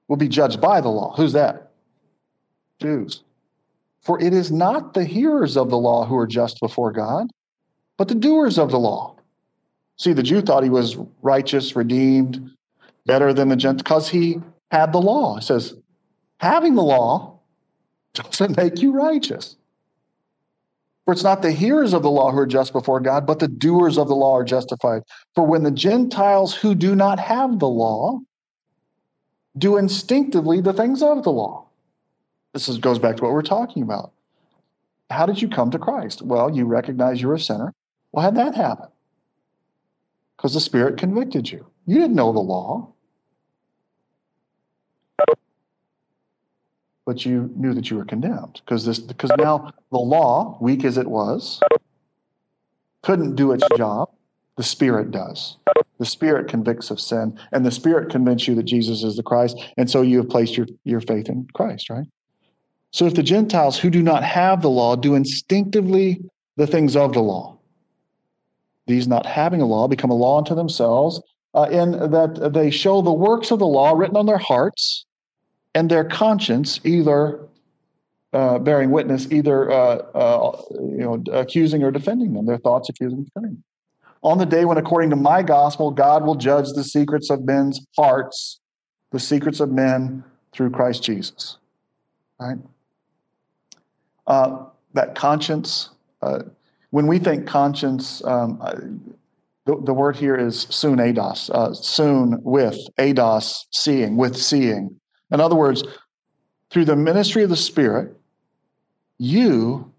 [0.08, 1.14] will be judged by the law.
[1.16, 1.70] Who's that?
[2.80, 3.22] Jews.
[4.04, 7.30] For it is not the hearers of the law who are just before God,
[7.96, 9.16] but the doers of the law.
[9.96, 12.50] See, the Jew thought he was righteous, redeemed,
[13.06, 14.40] better than the Gentile because he
[14.70, 15.38] had the law.
[15.38, 15.74] It says,
[16.38, 17.38] having the law
[18.14, 19.56] doesn't make you righteous.
[21.04, 23.48] For it's not the hearers of the law who are just before God, but the
[23.48, 25.02] doers of the law are justified.
[25.34, 28.20] For when the Gentiles who do not have the law
[29.56, 31.63] do instinctively the things of the law.
[32.54, 34.12] This is, goes back to what we're talking about.
[35.10, 36.22] How did you come to Christ?
[36.22, 37.74] Well, you recognize you're a sinner.
[38.12, 38.88] Well, how'd that happen?
[40.36, 41.66] Because the Spirit convicted you.
[41.84, 42.92] You didn't know the law,
[47.04, 50.96] but you knew that you were condemned because this because now the law, weak as
[50.96, 51.60] it was,
[53.02, 54.10] couldn't do its job.
[54.56, 55.56] The Spirit does.
[55.98, 59.60] The Spirit convicts of sin, and the Spirit convinces you that Jesus is the Christ,
[59.76, 62.06] and so you have placed your, your faith in Christ, right?
[62.94, 66.20] So if the Gentiles who do not have the law do instinctively
[66.56, 67.58] the things of the law,
[68.86, 71.20] these not having a law become a law unto themselves,
[71.54, 75.06] uh, in that they show the works of the law written on their hearts,
[75.74, 77.40] and their conscience either
[78.32, 82.46] uh, bearing witness, either uh, uh you know accusing or defending them.
[82.46, 83.54] Their thoughts accusing and defending.
[83.54, 83.64] Them
[84.22, 87.84] on the day when, according to my gospel, God will judge the secrets of men's
[87.96, 88.60] hearts,
[89.10, 91.58] the secrets of men through Christ Jesus.
[92.38, 92.58] Right?
[94.26, 95.90] Uh, that conscience,
[96.22, 96.40] uh,
[96.90, 98.58] when we think conscience, um,
[99.66, 104.98] the, the, word here is soon ados, uh, soon with, ados, seeing, with seeing.
[105.30, 105.82] In other words,
[106.70, 108.16] through the ministry of the Spirit,
[109.18, 109.92] you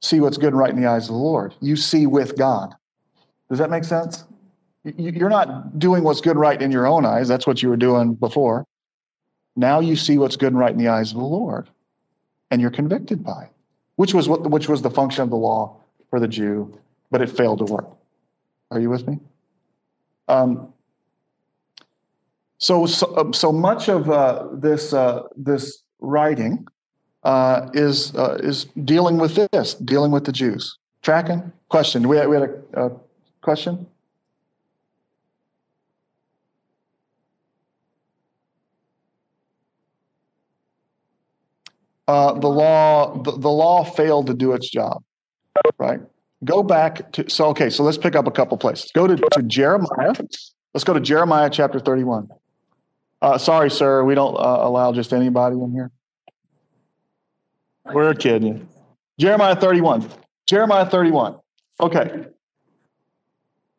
[0.00, 1.54] see what's good and right in the eyes of the Lord.
[1.60, 2.74] You see with God.
[3.48, 4.24] Does that make sense?
[4.84, 7.28] You're not doing what's good and right in your own eyes.
[7.28, 8.66] That's what you were doing before.
[9.56, 11.68] Now you see what's good and right in the eyes of the Lord,
[12.50, 13.50] and you're convicted by it,
[13.96, 15.76] which was what, which was the function of the law
[16.10, 16.78] for the Jew,
[17.10, 17.88] but it failed to work.
[18.70, 19.18] Are you with me?
[20.28, 20.72] Um,
[22.58, 26.66] so, so, um, so much of uh, this uh, this writing
[27.22, 30.78] uh, is uh, is dealing with this, dealing with the Jews.
[31.02, 31.52] Tracking?
[31.68, 32.08] Question?
[32.08, 32.90] We had, we had a, a
[33.40, 33.86] Question?
[42.08, 45.02] Uh, the law the, the law failed to do its job
[45.78, 46.00] right?
[46.44, 48.90] Go back to so okay so let's pick up a couple places.
[48.92, 50.14] Go to, to jeremiah.
[50.74, 52.28] Let's go to jeremiah chapter 31
[53.20, 55.90] uh, sorry sir we don't uh, allow just anybody in here.
[57.84, 58.68] We're kidding.
[59.18, 60.08] Jeremiah 31
[60.46, 61.36] jeremiah 31
[61.80, 62.24] okay.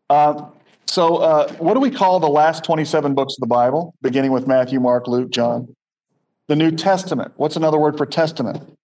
[0.09, 0.49] Uh,
[0.87, 4.47] so, uh, what do we call the last 27 books of the Bible, beginning with
[4.47, 5.75] Matthew, Mark, Luke, John?
[6.49, 7.31] The New Testament.
[7.37, 8.75] What's another word for testament?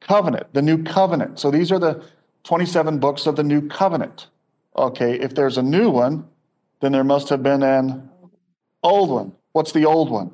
[0.00, 1.40] Covenant, the New Covenant.
[1.40, 2.04] So, these are the
[2.44, 4.28] 27 books of the New Covenant.
[4.76, 6.24] Okay, if there's a new one,
[6.78, 8.08] then there must have been an
[8.84, 9.32] old one.
[9.50, 10.30] What's the old one?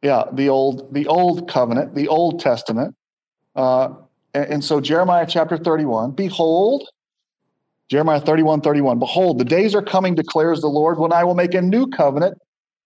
[0.00, 2.96] Yeah, the old, the old covenant, the Old Testament.
[3.54, 3.90] Uh,
[4.32, 6.88] and, and so Jeremiah chapter 31, behold,
[7.90, 8.98] Jeremiah 31 31.
[8.98, 12.38] Behold, the days are coming, declares the Lord, when I will make a new covenant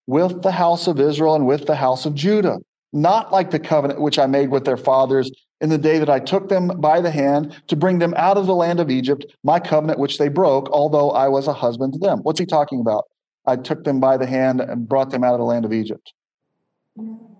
[0.06, 2.58] with the house of Israel and with the house of Judah,
[2.92, 6.20] not like the covenant which I made with their fathers in the day that I
[6.20, 9.58] took them by the hand to bring them out of the land of Egypt, my
[9.58, 12.20] covenant which they broke, although I was a husband to them.
[12.20, 13.04] What's he talking about?
[13.46, 16.12] I took them by the hand and brought them out of the land of Egypt.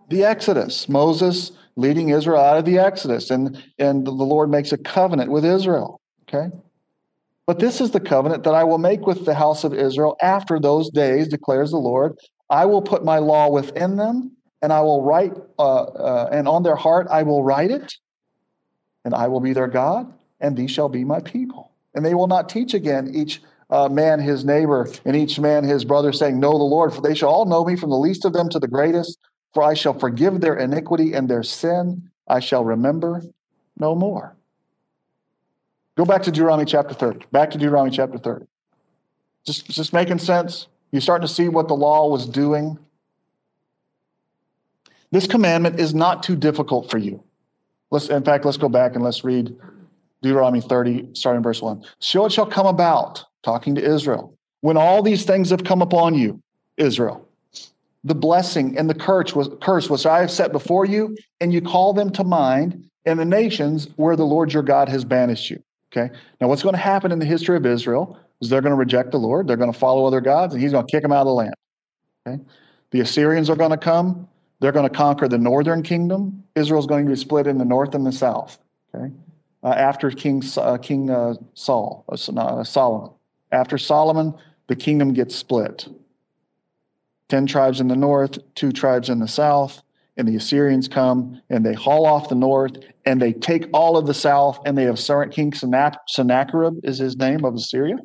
[0.08, 4.78] The Exodus, Moses leading Israel out of the Exodus, and, and the Lord makes a
[4.78, 6.00] covenant with Israel.
[6.22, 6.54] Okay?
[7.46, 10.58] But this is the covenant that I will make with the house of Israel after
[10.58, 12.16] those days, declares the Lord.
[12.48, 14.32] I will put my law within them,
[14.62, 17.94] and I will write, uh, uh, and on their heart I will write it,
[19.04, 21.72] and I will be their God, and these shall be my people.
[21.94, 25.84] And they will not teach again each uh, man his neighbor, and each man his
[25.84, 28.32] brother, saying, Know the Lord, for they shall all know me from the least of
[28.32, 29.18] them to the greatest.
[29.54, 33.22] For I shall forgive their iniquity and their sin I shall remember
[33.78, 34.36] no more.
[35.96, 37.26] Go back to Deuteronomy chapter 30.
[37.32, 38.44] Back to Deuteronomy chapter 30.
[39.46, 40.66] Just, just making sense?
[40.92, 42.78] You starting to see what the law was doing?
[45.10, 47.22] This commandment is not too difficult for you.
[47.90, 49.56] Let's, in fact, let's go back and let's read
[50.22, 51.84] Deuteronomy 30, starting verse 1.
[51.98, 56.14] So it shall come about, talking to Israel, when all these things have come upon
[56.14, 56.42] you,
[56.76, 57.28] Israel,
[58.02, 61.60] the blessing and the curse was curse which I have set before you, and you
[61.60, 65.62] call them to mind in the nations where the Lord your God has banished you.
[65.92, 66.12] Okay.
[66.40, 69.12] Now, what's going to happen in the history of Israel is they're going to reject
[69.12, 69.46] the Lord.
[69.46, 71.32] They're going to follow other gods, and He's going to kick them out of the
[71.32, 71.54] land.
[72.26, 72.42] Okay.
[72.90, 74.28] The Assyrians are going to come.
[74.60, 76.44] They're going to conquer the northern kingdom.
[76.54, 78.58] Israel's going to be split in the north and the south.
[78.94, 79.12] Okay.
[79.62, 83.10] Uh, after King uh, King uh, Saul, uh, uh, Solomon.
[83.52, 84.34] After Solomon,
[84.68, 85.88] the kingdom gets split.
[87.28, 89.82] Ten tribes in the north, two tribes in the south
[90.16, 94.06] and the Assyrians come and they haul off the north and they take all of
[94.06, 94.98] the south and they have
[95.30, 97.96] King Sennacherib is his name of Assyria,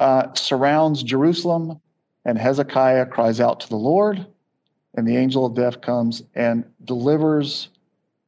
[0.00, 1.80] uh, surrounds Jerusalem
[2.24, 4.26] and Hezekiah cries out to the Lord
[4.94, 7.68] and the angel of death comes and delivers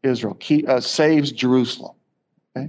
[0.02, 1.96] Israel, uh, saves Jerusalem.
[2.56, 2.68] Okay?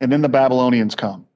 [0.00, 1.26] And then the Babylonians come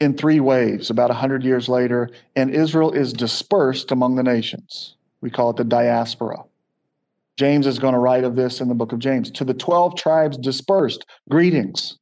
[0.00, 4.94] in three waves about 100 years later, and Israel is dispersed among the nations.
[5.20, 6.44] We call it the diaspora.
[7.36, 9.30] James is going to write of this in the book of James.
[9.32, 11.98] To the 12 tribes dispersed, greetings.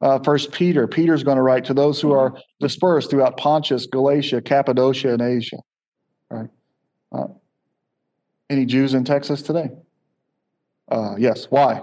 [0.00, 4.40] Uh, First Peter, Peter's going to write to those who are dispersed throughout Pontus, Galatia,
[4.40, 5.58] Cappadocia, and Asia.
[6.30, 6.50] Right?
[7.10, 7.26] Uh,
[8.48, 9.70] any Jews in Texas today?
[10.90, 11.46] Uh, yes.
[11.50, 11.82] Why?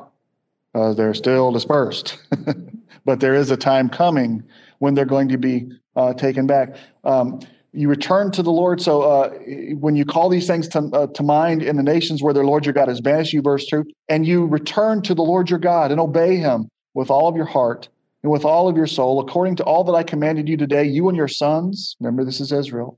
[0.73, 2.17] Uh, they're still dispersed.
[3.05, 4.43] but there is a time coming
[4.79, 6.75] when they're going to be uh, taken back.
[7.03, 7.39] Um,
[7.71, 8.81] you return to the Lord.
[8.81, 9.29] So uh,
[9.77, 12.65] when you call these things to, uh, to mind in the nations where their Lord
[12.65, 15.91] your God has banished you, verse 2, and you return to the Lord your God
[15.91, 17.89] and obey him with all of your heart
[18.25, 21.09] and with all of your soul, according to all that I commanded you today, you
[21.09, 22.97] and your sons, remember this is Israel,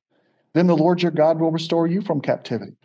[0.54, 2.78] then the Lord your God will restore you from captivity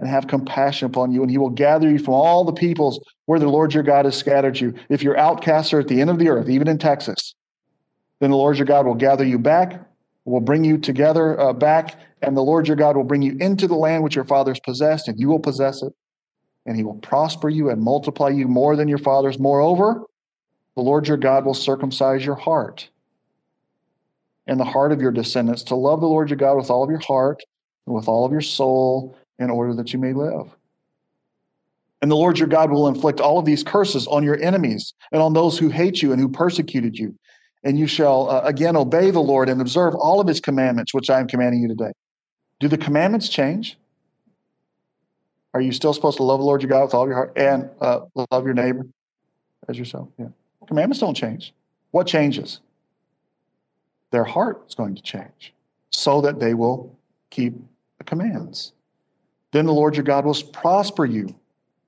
[0.00, 3.38] and have compassion upon you, and he will gather you from all the peoples where
[3.38, 4.74] the Lord your God has scattered you.
[4.88, 7.36] If you're outcasts are at the end of the earth, even in Texas,
[8.18, 9.80] then the Lord your God will gather you back
[10.24, 13.68] will bring you together uh, back, and the Lord your God will bring you into
[13.68, 15.92] the land which your fathers possessed, and you will possess it,
[16.66, 19.38] and he will prosper you and multiply you more than your fathers.
[19.38, 20.02] Moreover,
[20.76, 22.88] the Lord your God will circumcise your heart
[24.46, 26.90] and the heart of your descendants to love the Lord your God with all of
[26.90, 27.42] your heart
[27.86, 30.54] and with all of your soul in order that you may live.
[32.02, 35.20] And the Lord your God will inflict all of these curses on your enemies and
[35.20, 37.14] on those who hate you and who persecuted you
[37.62, 41.10] and you shall uh, again obey the Lord and observe all of his commandments, which
[41.10, 41.92] I am commanding you today.
[42.58, 43.76] Do the commandments change?
[45.52, 47.68] Are you still supposed to love the Lord your God with all your heart and
[47.80, 48.86] uh, love your neighbor
[49.68, 50.08] as yourself?
[50.18, 50.28] Yeah.
[50.70, 51.52] Commandments don't change.
[51.90, 52.60] What changes?
[54.12, 55.52] Their heart is going to change
[55.90, 56.96] so that they will
[57.30, 57.54] keep
[57.98, 58.72] the commands.
[59.50, 61.34] Then the Lord your God will prosper you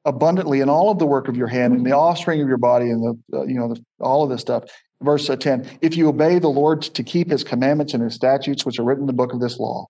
[0.05, 2.91] abundantly in all of the work of your hand and the offspring of your body
[2.91, 4.65] and the uh, you know the, all of this stuff
[5.01, 8.81] verse 10 if you obey the lord to keep his commandments and his statutes which
[8.81, 9.87] are written in the book of this law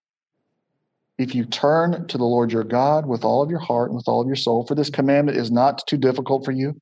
[1.16, 4.06] if you turn to the lord your god with all of your heart and with
[4.06, 6.78] all of your soul for this commandment is not too difficult for you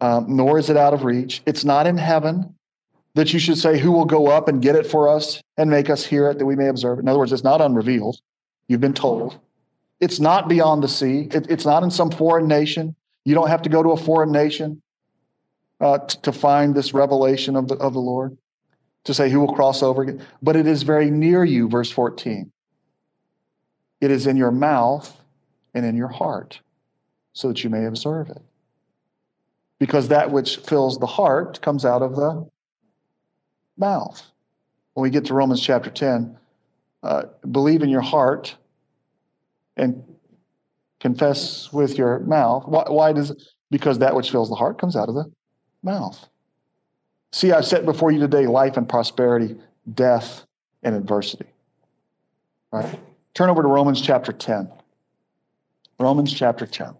[0.00, 2.54] um, nor is it out of reach it's not in heaven
[3.14, 5.90] that you should say who will go up and get it for us and make
[5.90, 8.20] us hear it that we may observe it in other words it's not unrevealed
[8.68, 9.38] you've been told
[10.00, 12.94] it's not beyond the sea it, it's not in some foreign nation
[13.24, 14.82] you don't have to go to a foreign nation
[15.80, 18.36] uh, t- to find this revelation of the, of the Lord,
[19.04, 20.18] to say who will cross over.
[20.42, 22.52] But it is very near you, verse 14.
[24.00, 25.16] It is in your mouth
[25.74, 26.60] and in your heart,
[27.32, 28.42] so that you may observe it.
[29.80, 32.48] Because that which fills the heart comes out of the
[33.76, 34.22] mouth.
[34.94, 36.38] When we get to Romans chapter 10,
[37.02, 38.56] uh, believe in your heart
[39.76, 40.04] and
[41.00, 42.68] confess with your mouth.
[42.68, 45.30] Why, why does because that which fills the heart comes out of the
[45.82, 46.28] mouth.
[47.32, 49.56] See, I've set before you today life and prosperity,
[49.94, 50.44] death
[50.82, 51.46] and adversity.
[52.72, 52.98] Right?
[53.34, 54.70] Turn over to Romans chapter 10.
[55.98, 56.94] Romans chapter 10.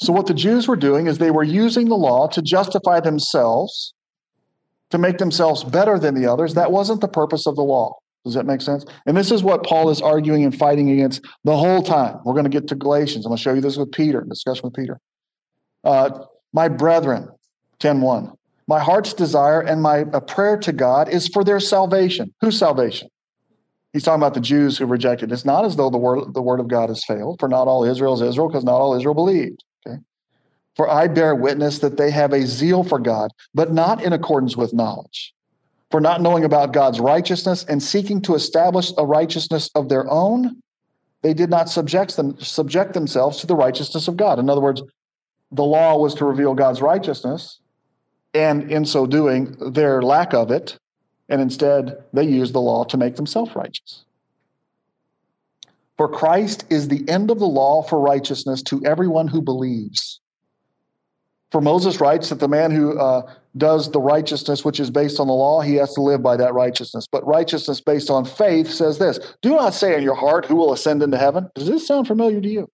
[0.00, 3.92] So, what the Jews were doing is they were using the law to justify themselves,
[4.90, 6.54] to make themselves better than the others.
[6.54, 7.96] That wasn't the purpose of the law.
[8.24, 8.84] Does that make sense?
[9.06, 12.18] And this is what Paul is arguing and fighting against the whole time.
[12.24, 13.24] We're going to get to Galatians.
[13.24, 15.00] I'm going to show you this with Peter, discussion with Peter.
[15.84, 17.28] Uh, my brethren,
[17.80, 18.34] 10.1,
[18.66, 22.32] my heart's desire and my a prayer to God is for their salvation.
[22.40, 23.08] Whose salvation?
[23.92, 25.30] He's talking about the Jews who rejected.
[25.30, 25.34] It.
[25.34, 27.84] It's not as though the word, the word of God has failed, for not all
[27.84, 29.64] Israel is Israel, because not all Israel believed.
[30.76, 34.56] For I bear witness that they have a zeal for God, but not in accordance
[34.56, 35.34] with knowledge
[35.90, 40.62] for not knowing about God's righteousness and seeking to establish a righteousness of their own,
[41.22, 44.38] they did not subject, them, subject themselves to the righteousness of God.
[44.38, 44.82] In other words,
[45.50, 47.58] the law was to reveal God's righteousness,
[48.32, 50.78] and in so doing, their lack of it,
[51.28, 54.04] and instead they used the law to make themselves righteous.
[55.96, 60.20] For Christ is the end of the law for righteousness to everyone who believes.
[61.50, 65.26] For Moses writes that the man who uh, does the righteousness which is based on
[65.26, 67.06] the law, he has to live by that righteousness.
[67.10, 70.72] But righteousness based on faith says this Do not say in your heart, Who will
[70.72, 71.48] ascend into heaven?
[71.54, 72.70] Does this sound familiar to you?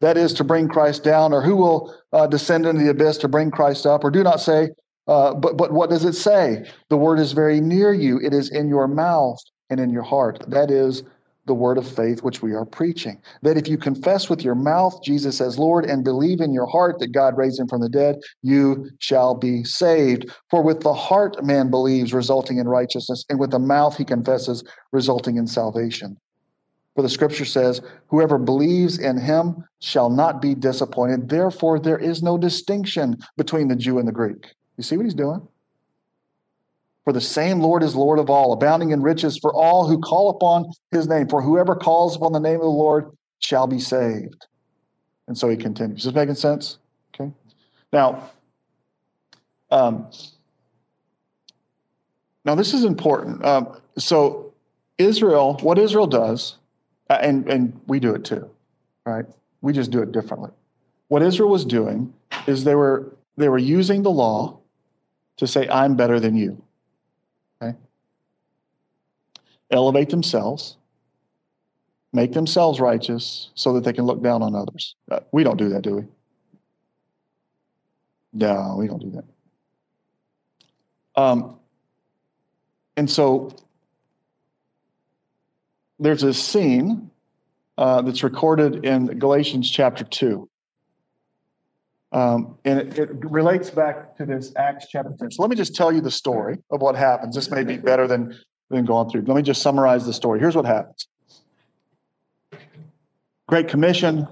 [0.00, 3.28] That is to bring Christ down, or who will uh, descend into the abyss to
[3.28, 4.04] bring Christ up?
[4.04, 4.70] Or do not say,
[5.06, 6.68] uh, but, but what does it say?
[6.90, 9.38] The word is very near you, it is in your mouth
[9.70, 10.44] and in your heart.
[10.48, 11.04] That is
[11.46, 13.20] the word of faith which we are preaching.
[13.42, 16.98] That if you confess with your mouth Jesus as Lord and believe in your heart
[17.00, 20.30] that God raised him from the dead, you shall be saved.
[20.50, 24.64] For with the heart man believes, resulting in righteousness, and with the mouth he confesses,
[24.92, 26.16] resulting in salvation.
[26.94, 31.28] For the scripture says, Whoever believes in him shall not be disappointed.
[31.28, 34.54] Therefore, there is no distinction between the Jew and the Greek.
[34.76, 35.46] You see what he's doing?
[37.04, 40.30] For the same Lord is Lord of all, abounding in riches for all who call
[40.30, 41.28] upon his name.
[41.28, 44.46] For whoever calls upon the name of the Lord shall be saved.
[45.28, 46.00] And so he continues.
[46.00, 46.78] Is this making sense?
[47.14, 47.30] Okay.
[47.92, 48.30] Now,
[49.70, 50.06] um,
[52.44, 53.44] now this is important.
[53.44, 54.52] Um, so
[54.98, 56.56] Israel, what Israel does,
[57.10, 58.48] uh, and and we do it too,
[59.04, 59.26] right?
[59.60, 60.50] We just do it differently.
[61.08, 62.14] What Israel was doing
[62.46, 64.58] is they were they were using the law
[65.36, 66.62] to say, "I'm better than you."
[69.74, 70.76] Elevate themselves,
[72.12, 74.94] make themselves righteous so that they can look down on others.
[75.10, 76.04] Uh, we don't do that, do we?
[78.32, 79.24] No, we don't do that.
[81.20, 81.58] Um,
[82.96, 83.54] and so
[85.98, 87.10] there's a scene
[87.78, 90.48] uh, that's recorded in Galatians chapter 2.
[92.12, 95.32] Um, and it, it, relates back to this Acts chapter 10.
[95.32, 97.34] So let me just tell you the story of what happens.
[97.34, 98.38] This may be better than
[98.70, 99.22] been going through.
[99.22, 100.40] Let me just summarize the story.
[100.40, 101.08] Here's what happens
[103.46, 104.26] Great Commission.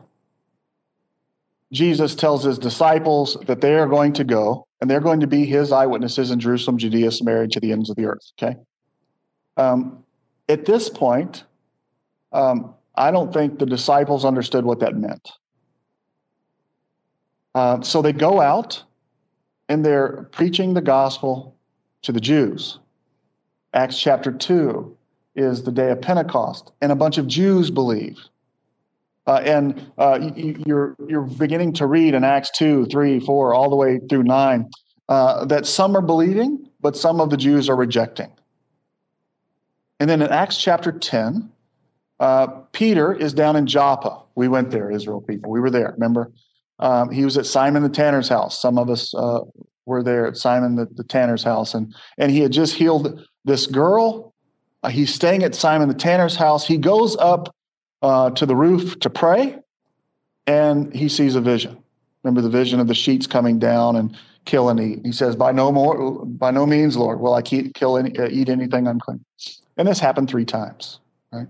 [1.72, 5.46] Jesus tells his disciples that they are going to go and they're going to be
[5.46, 8.30] his eyewitnesses in Jerusalem, Judea, Samaria, to the ends of the earth.
[8.38, 8.56] Okay.
[9.56, 10.04] Um,
[10.48, 11.44] at this point,
[12.32, 15.30] um, I don't think the disciples understood what that meant.
[17.54, 18.82] Uh, so they go out
[19.68, 21.56] and they're preaching the gospel
[22.02, 22.78] to the Jews.
[23.74, 24.96] Acts chapter 2
[25.34, 28.18] is the day of Pentecost, and a bunch of Jews believe.
[29.26, 33.70] Uh, and uh, you, you're, you're beginning to read in Acts 2, 3, 4, all
[33.70, 34.70] the way through 9,
[35.08, 38.30] uh, that some are believing, but some of the Jews are rejecting.
[40.00, 41.50] And then in Acts chapter 10,
[42.20, 44.22] uh, Peter is down in Joppa.
[44.34, 45.50] We went there, Israel people.
[45.50, 46.30] We were there, remember?
[46.78, 48.60] Um, he was at Simon the Tanner's house.
[48.60, 49.40] Some of us uh,
[49.86, 53.66] were there at Simon the, the Tanner's house, and, and he had just healed this
[53.66, 54.32] girl.
[54.82, 56.66] Uh, he's staying at Simon the Tanner's house.
[56.66, 57.54] He goes up
[58.02, 59.58] uh, to the roof to pray,
[60.46, 61.82] and he sees a vision.
[62.22, 65.00] Remember the vision of the sheets coming down and kill and eat.
[65.04, 68.28] He says, "By no more, by no means, Lord, will I keep, kill any, uh,
[68.28, 69.24] eat anything unclean."
[69.76, 70.98] And this happened three times,
[71.32, 71.48] right?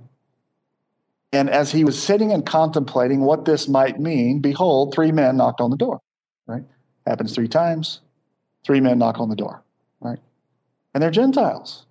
[1.32, 5.62] And as he was sitting and contemplating what this might mean, behold, three men knocked
[5.62, 6.00] on the door.
[6.46, 6.64] Right?
[7.06, 8.00] Happens three times.
[8.64, 9.62] Three men knock on the door.
[10.00, 10.18] Right?
[10.94, 11.86] And they're Gentiles.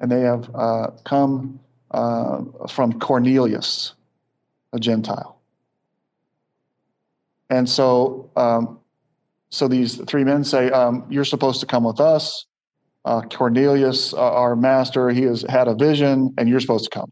[0.00, 3.94] And they have uh, come uh, from Cornelius,
[4.72, 5.40] a Gentile.
[7.50, 8.78] And so, um,
[9.50, 12.46] so these three men say, um, You're supposed to come with us.
[13.04, 17.10] uh, Cornelius, uh, our master, he has had a vision, and you're supposed to come.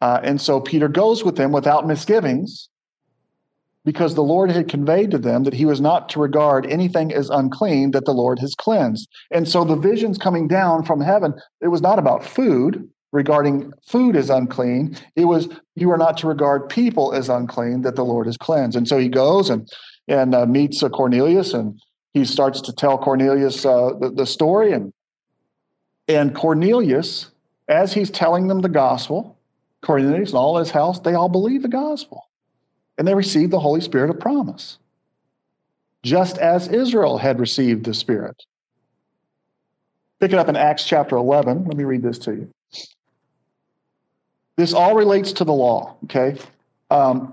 [0.00, 2.68] Uh, and so Peter goes with them without misgivings
[3.88, 7.30] because the Lord had conveyed to them that he was not to regard anything as
[7.30, 9.08] unclean that the Lord has cleansed.
[9.30, 11.32] And so the visions coming down from heaven,
[11.62, 14.94] it was not about food, regarding food as unclean.
[15.16, 18.76] It was, you are not to regard people as unclean that the Lord has cleansed.
[18.76, 19.66] And so he goes and,
[20.06, 21.80] and uh, meets uh, Cornelius and
[22.12, 24.72] he starts to tell Cornelius uh, the, the story.
[24.72, 24.92] And,
[26.08, 27.30] and Cornelius,
[27.68, 29.38] as he's telling them the gospel,
[29.80, 32.27] Cornelius and all his house, they all believe the gospel
[32.98, 34.78] and they received the Holy Spirit of promise,
[36.02, 38.44] just as Israel had received the Spirit.
[40.20, 41.64] Pick it up in Acts chapter 11.
[41.64, 42.52] Let me read this to you.
[44.56, 46.36] This all relates to the law, okay?
[46.90, 47.32] Um,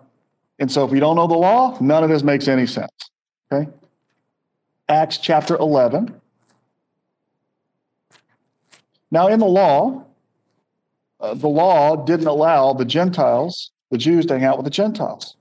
[0.60, 2.92] and so if you don't know the law, none of this makes any sense,
[3.52, 3.70] okay?
[4.88, 6.22] Acts chapter 11.
[9.10, 10.06] Now, in the law,
[11.20, 15.35] uh, the law didn't allow the Gentiles, the Jews, to hang out with the Gentiles.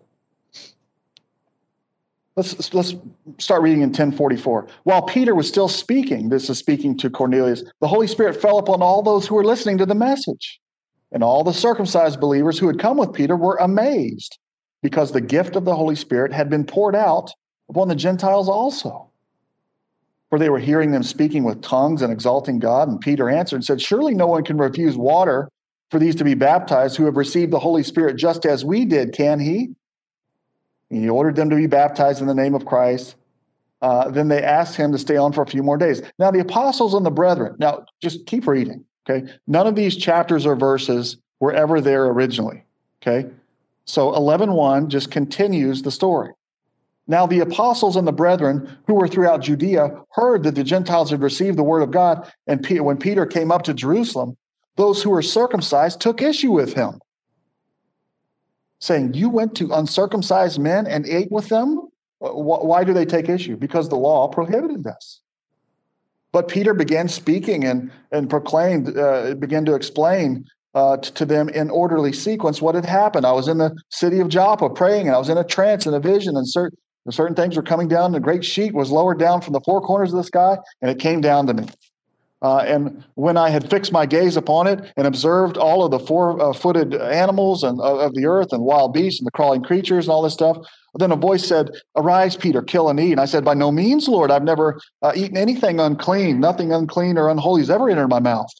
[2.36, 2.94] Let's, let's
[3.38, 4.66] start reading in 1044.
[4.82, 8.82] While Peter was still speaking, this is speaking to Cornelius, the Holy Spirit fell upon
[8.82, 10.60] all those who were listening to the message.
[11.12, 14.38] And all the circumcised believers who had come with Peter were amazed
[14.82, 17.30] because the gift of the Holy Spirit had been poured out
[17.70, 19.10] upon the Gentiles also.
[20.28, 22.88] For they were hearing them speaking with tongues and exalting God.
[22.88, 25.48] And Peter answered and said, Surely no one can refuse water
[25.92, 29.12] for these to be baptized who have received the Holy Spirit just as we did,
[29.12, 29.70] can he?
[30.94, 33.16] He ordered them to be baptized in the name of Christ.
[33.82, 36.02] Uh, then they asked him to stay on for a few more days.
[36.18, 39.30] Now, the apostles and the brethren, now just keep reading, okay?
[39.46, 42.64] None of these chapters or verses were ever there originally,
[43.02, 43.28] okay?
[43.84, 46.32] So 11.1 just continues the story.
[47.06, 51.20] Now, the apostles and the brethren who were throughout Judea heard that the Gentiles had
[51.20, 52.30] received the word of God.
[52.46, 54.38] And when Peter came up to Jerusalem,
[54.76, 57.00] those who were circumcised took issue with him
[58.84, 61.88] saying, You went to uncircumcised men and ate with them?
[62.18, 63.56] Why do they take issue?
[63.56, 65.20] Because the law prohibited this.
[66.32, 71.70] But Peter began speaking and, and proclaimed, uh, began to explain uh, to them in
[71.70, 73.24] orderly sequence what had happened.
[73.24, 75.94] I was in the city of Joppa praying, and I was in a trance and
[75.94, 76.76] a vision, and certain,
[77.10, 78.06] certain things were coming down.
[78.06, 80.90] And a great sheet was lowered down from the four corners of the sky, and
[80.90, 81.66] it came down to me.
[82.42, 85.98] Uh, and when I had fixed my gaze upon it and observed all of the
[85.98, 89.62] four uh, footed animals and uh, of the earth and wild beasts and the crawling
[89.62, 90.58] creatures and all this stuff,
[90.96, 93.12] then a voice said, Arise, Peter, kill and eat.
[93.12, 94.30] And I said, By no means, Lord.
[94.30, 96.38] I've never uh, eaten anything unclean.
[96.38, 98.50] Nothing unclean or unholy has ever entered my mouth.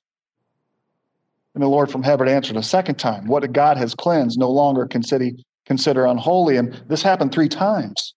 [1.55, 4.87] And the Lord from heaven answered a second time, What God has cleansed, no longer
[4.87, 5.31] consider,
[5.67, 6.57] consider unholy.
[6.57, 8.15] And this happened three times.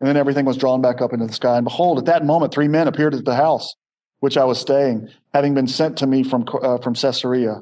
[0.00, 1.58] And then everything was drawn back up into the sky.
[1.58, 3.72] And behold, at that moment, three men appeared at the house
[4.22, 7.60] which I was staying, having been sent to me from, uh, from Caesarea.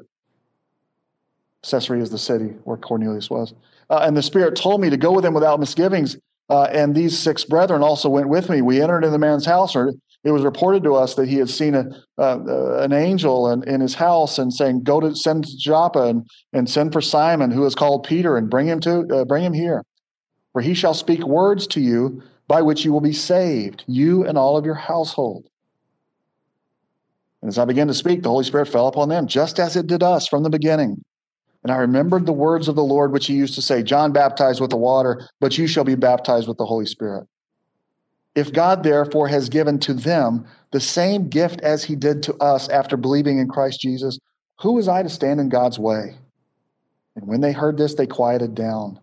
[1.63, 3.55] Caesarea is the city where Cornelius was.
[3.89, 6.17] Uh, and the Spirit told me to go with him without misgivings.
[6.49, 8.61] Uh, and these six brethren also went with me.
[8.61, 9.91] We entered in the man's house, or
[10.23, 11.89] it was reported to us that he had seen a,
[12.19, 16.69] uh, an angel in, in his house and saying, "Go to send Joppa and, and
[16.69, 19.81] send for Simon, who is called Peter, and bring him to uh, bring him here,
[20.53, 24.37] for he shall speak words to you by which you will be saved, you and
[24.37, 25.47] all of your household."
[27.41, 29.87] And as I began to speak, the Holy Spirit fell upon them, just as it
[29.87, 31.01] did us from the beginning.
[31.63, 34.61] And I remembered the words of the Lord, which he used to say, John baptized
[34.61, 37.27] with the water, but you shall be baptized with the Holy Spirit.
[38.33, 42.69] If God therefore has given to them the same gift as he did to us
[42.69, 44.17] after believing in Christ Jesus,
[44.61, 46.15] who was I to stand in God's way?
[47.15, 48.99] And when they heard this, they quieted down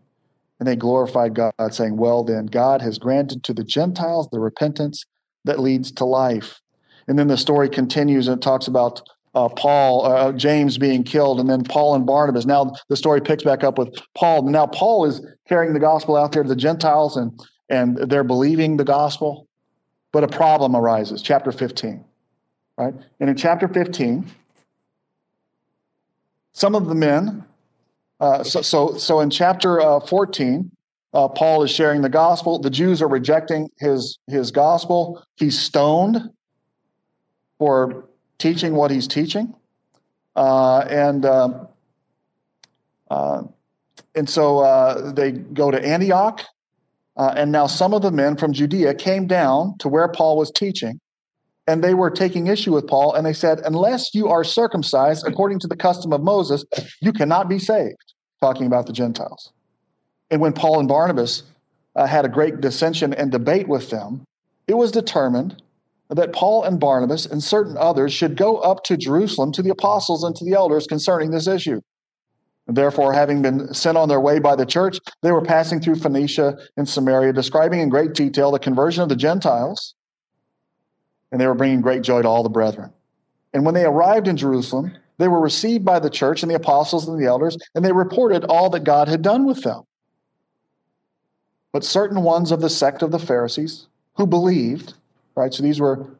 [0.58, 5.04] and they glorified God, saying, Well, then, God has granted to the Gentiles the repentance
[5.44, 6.60] that leads to life.
[7.08, 9.02] And then the story continues and it talks about
[9.34, 12.46] uh, Paul, uh, James being killed, and then Paul and Barnabas.
[12.46, 14.42] Now the story picks back up with Paul.
[14.42, 17.38] Now Paul is carrying the gospel out there to the Gentiles, and
[17.70, 19.46] and they're believing the gospel,
[20.12, 21.22] but a problem arises.
[21.22, 22.04] Chapter fifteen,
[22.78, 22.94] right?
[23.20, 24.26] And in chapter fifteen,
[26.52, 27.44] some of the men.
[28.20, 30.70] Uh, so, so so in chapter uh, fourteen,
[31.12, 32.58] uh, Paul is sharing the gospel.
[32.58, 35.22] The Jews are rejecting his his gospel.
[35.36, 36.30] He's stoned
[37.58, 38.04] for
[38.38, 39.54] teaching what he's teaching.
[40.36, 41.66] Uh, and uh,
[43.10, 43.42] uh,
[44.14, 46.44] and so uh, they go to Antioch.
[47.16, 50.52] Uh, and now some of the men from Judea came down to where Paul was
[50.52, 51.00] teaching,
[51.66, 53.14] and they were taking issue with Paul.
[53.14, 56.64] And they said, Unless you are circumcised according to the custom of Moses,
[57.00, 59.52] you cannot be saved, talking about the Gentiles.
[60.30, 61.42] And when Paul and Barnabas
[61.96, 64.24] uh, had a great dissension and debate with them,
[64.68, 65.60] it was determined
[66.10, 70.24] that Paul and Barnabas and certain others should go up to Jerusalem to the apostles
[70.24, 71.80] and to the elders concerning this issue.
[72.66, 76.58] Therefore, having been sent on their way by the church, they were passing through Phoenicia
[76.76, 79.94] and Samaria, describing in great detail the conversion of the Gentiles,
[81.32, 82.92] and they were bringing great joy to all the brethren.
[83.54, 87.08] And when they arrived in Jerusalem, they were received by the church and the apostles
[87.08, 89.82] and the elders, and they reported all that God had done with them.
[91.72, 94.94] But certain ones of the sect of the Pharisees who believed,
[95.38, 96.18] right, so these were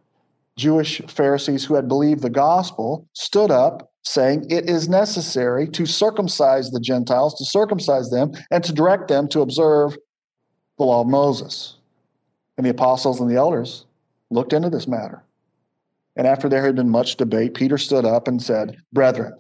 [0.56, 6.70] Jewish Pharisees who had believed the gospel, stood up saying, It is necessary to circumcise
[6.70, 9.96] the Gentiles, to circumcise them, and to direct them to observe
[10.78, 11.76] the law of Moses.
[12.56, 13.86] And the apostles and the elders
[14.30, 15.22] looked into this matter.
[16.16, 19.32] And after there had been much debate, Peter stood up and said, Brethren,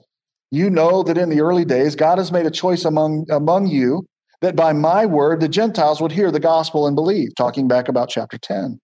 [0.52, 4.06] you know that in the early days God has made a choice among, among you
[4.40, 8.08] that by my word the Gentiles would hear the gospel and believe, talking back about
[8.08, 8.78] chapter 10.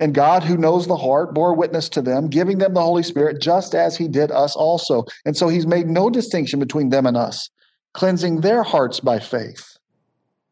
[0.00, 3.40] And God, who knows the heart, bore witness to them, giving them the Holy Spirit,
[3.40, 5.04] just as he did us also.
[5.24, 7.50] And so he's made no distinction between them and us,
[7.94, 9.76] cleansing their hearts by faith.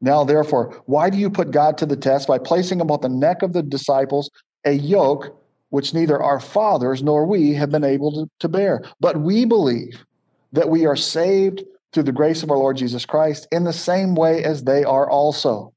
[0.01, 3.43] Now, therefore, why do you put God to the test by placing upon the neck
[3.43, 4.31] of the disciples
[4.65, 5.41] a yoke
[5.71, 8.83] which neither our fathers nor we have been able to, to bear?
[9.01, 10.05] But we believe
[10.53, 14.15] that we are saved through the grace of our Lord Jesus Christ in the same
[14.15, 15.73] way as they are also.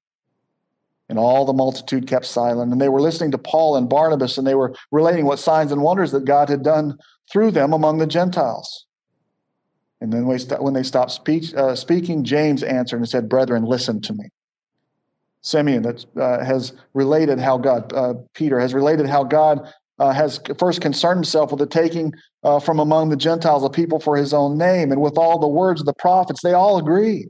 [1.10, 2.72] And all the multitude kept silent.
[2.72, 5.82] And they were listening to Paul and Barnabas, and they were relating what signs and
[5.82, 6.98] wonders that God had done
[7.32, 8.86] through them among the Gentiles.
[10.02, 14.14] And then when they stopped speech, uh, speaking, James answered and said, Brethren, listen to
[14.14, 14.30] me.
[15.42, 20.40] Simeon that uh, has related how God, uh, Peter has related how God uh, has
[20.58, 24.34] first concerned himself with the taking uh, from among the Gentiles a people for his
[24.34, 24.92] own name.
[24.92, 27.28] And with all the words of the prophets, they all agree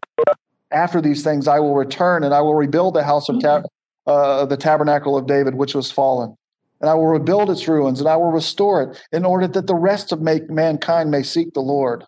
[0.72, 3.66] after these things I will return and I will rebuild the house of tab-
[4.06, 6.36] uh, the tabernacle of David, which was fallen.
[6.82, 9.76] And I will rebuild its ruins and I will restore it in order that the
[9.76, 12.06] rest of make, mankind may seek the Lord.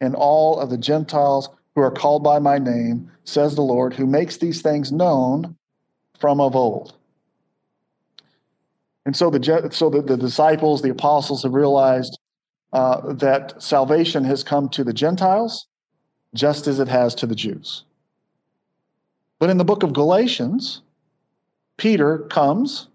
[0.00, 4.06] And all of the Gentiles who are called by my name, says the Lord, who
[4.06, 5.56] makes these things known
[6.18, 6.96] from of old.
[9.06, 12.18] And so the, so the, the disciples, the apostles have realized
[12.72, 15.66] uh, that salvation has come to the Gentiles
[16.34, 17.84] just as it has to the Jews.
[19.38, 20.82] But in the book of Galatians,
[21.76, 22.88] Peter comes.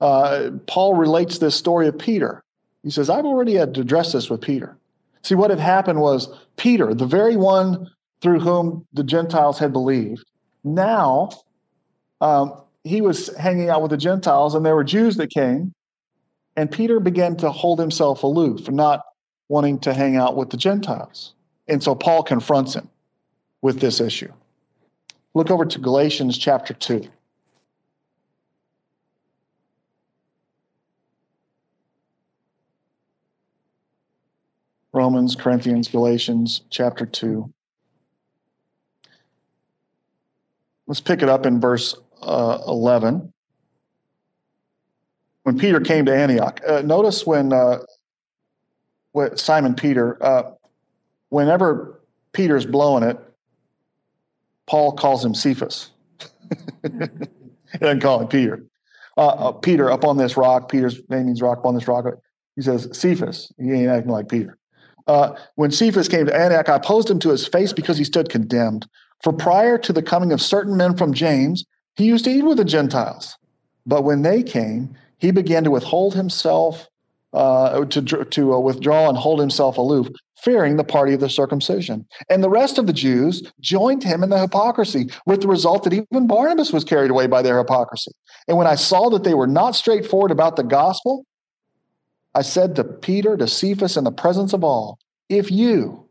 [0.00, 2.42] Uh, Paul relates this story of Peter.
[2.82, 4.76] He says, I've already had to address this with Peter.
[5.22, 7.88] See, what had happened was Peter, the very one
[8.20, 10.24] through whom the Gentiles had believed,
[10.64, 11.30] now
[12.20, 15.72] um, he was hanging out with the Gentiles, and there were Jews that came,
[16.56, 19.00] and Peter began to hold himself aloof, not
[19.48, 21.34] wanting to hang out with the Gentiles.
[21.68, 22.88] And so Paul confronts him
[23.60, 24.32] with this issue.
[25.34, 27.08] Look over to Galatians chapter 2.
[34.92, 37.50] Romans, Corinthians, Galatians chapter 2.
[40.86, 43.32] Let's pick it up in verse uh, 11.
[45.44, 47.78] When Peter came to Antioch, uh, notice when, uh,
[49.12, 50.50] when Simon Peter, uh,
[51.32, 51.98] whenever
[52.34, 53.18] Peter's blowing it,
[54.66, 55.90] Paul calls him Cephas.
[56.82, 58.66] he doesn't call him Peter.
[59.16, 62.04] Uh, uh, Peter up on this rock, Peter's name means rock upon this rock.
[62.54, 63.50] He says, Cephas.
[63.58, 64.58] He ain't acting like Peter.
[65.06, 68.28] Uh, when Cephas came to Antioch, I opposed him to his face because he stood
[68.28, 68.86] condemned.
[69.22, 71.64] For prior to the coming of certain men from James,
[71.96, 73.38] he used to eat with the Gentiles.
[73.86, 76.88] But when they came, he began to withhold himself,
[77.32, 80.08] uh, to, to uh, withdraw and hold himself aloof,
[80.42, 82.04] fearing the party of the circumcision.
[82.28, 85.92] And the rest of the Jews joined him in the hypocrisy, with the result that
[85.92, 88.10] even Barnabas was carried away by their hypocrisy.
[88.48, 91.24] And when I saw that they were not straightforward about the gospel,
[92.34, 96.06] I said to Peter, to Cephas, in the presence of all, if you,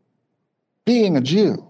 [0.86, 1.68] being a Jew,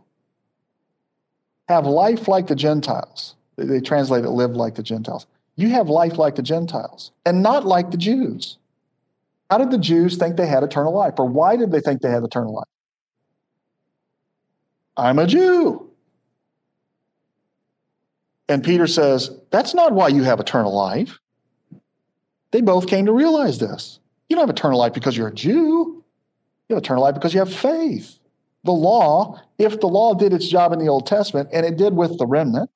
[1.69, 5.27] have life like the Gentiles, they translate it live like the Gentiles.
[5.57, 8.59] You have life like the Gentiles and not like the Jews.
[9.53, 11.13] How did the Jews think they had eternal life?
[11.19, 12.69] Or why did they think they had eternal life?
[14.97, 15.91] I'm a Jew.
[18.49, 21.19] And Peter says, That's not why you have eternal life.
[22.51, 23.99] They both came to realize this.
[24.31, 26.03] You don't have eternal life because you're a Jew,
[26.71, 28.19] you have eternal life because you have faith.
[28.65, 31.93] The law, if the law did its job in the Old Testament, and it did
[31.93, 32.71] with the remnant,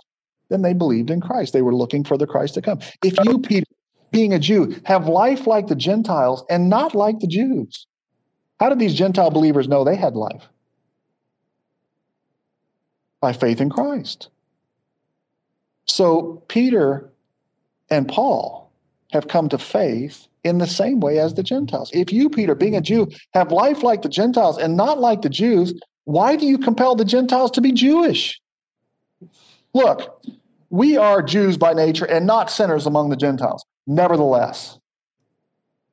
[0.50, 1.54] then they believed in Christ.
[1.54, 2.80] They were looking for the Christ to come.
[3.02, 3.64] If you, Peter,
[4.16, 7.86] being a Jew, have life like the Gentiles and not like the Jews.
[8.58, 10.48] How did these Gentile believers know they had life?
[13.20, 14.30] By faith in Christ.
[15.84, 17.10] So Peter
[17.90, 18.72] and Paul
[19.12, 21.90] have come to faith in the same way as the Gentiles.
[21.92, 25.28] If you, Peter, being a Jew, have life like the Gentiles and not like the
[25.28, 28.40] Jews, why do you compel the Gentiles to be Jewish?
[29.74, 30.24] Look,
[30.70, 33.62] we are Jews by nature and not sinners among the Gentiles.
[33.86, 34.78] Nevertheless,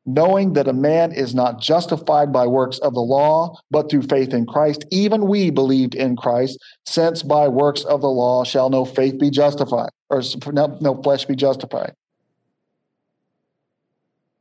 [0.05, 4.33] knowing that a man is not justified by works of the law, but through faith
[4.33, 8.83] in Christ, even we believed in Christ, since by works of the law shall no
[8.83, 10.21] faith be justified, or
[10.51, 11.93] no, flesh be justified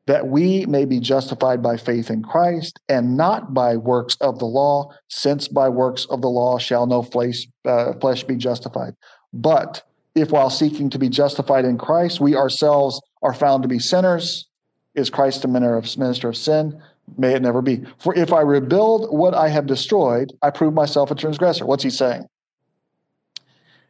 [0.07, 4.47] that we may be justified by faith in Christ and not by works of the
[4.47, 8.95] law, since by works of the law shall no flesh, uh, flesh be justified.
[9.33, 9.83] But
[10.15, 14.49] if while seeking to be justified in Christ, we ourselves are found to be sinners,
[14.95, 16.83] is Christ a minister of sin?
[17.17, 17.85] May it never be.
[17.99, 21.67] For if I rebuild what I have destroyed, I prove myself a transgressor.
[21.67, 22.27] What's he saying?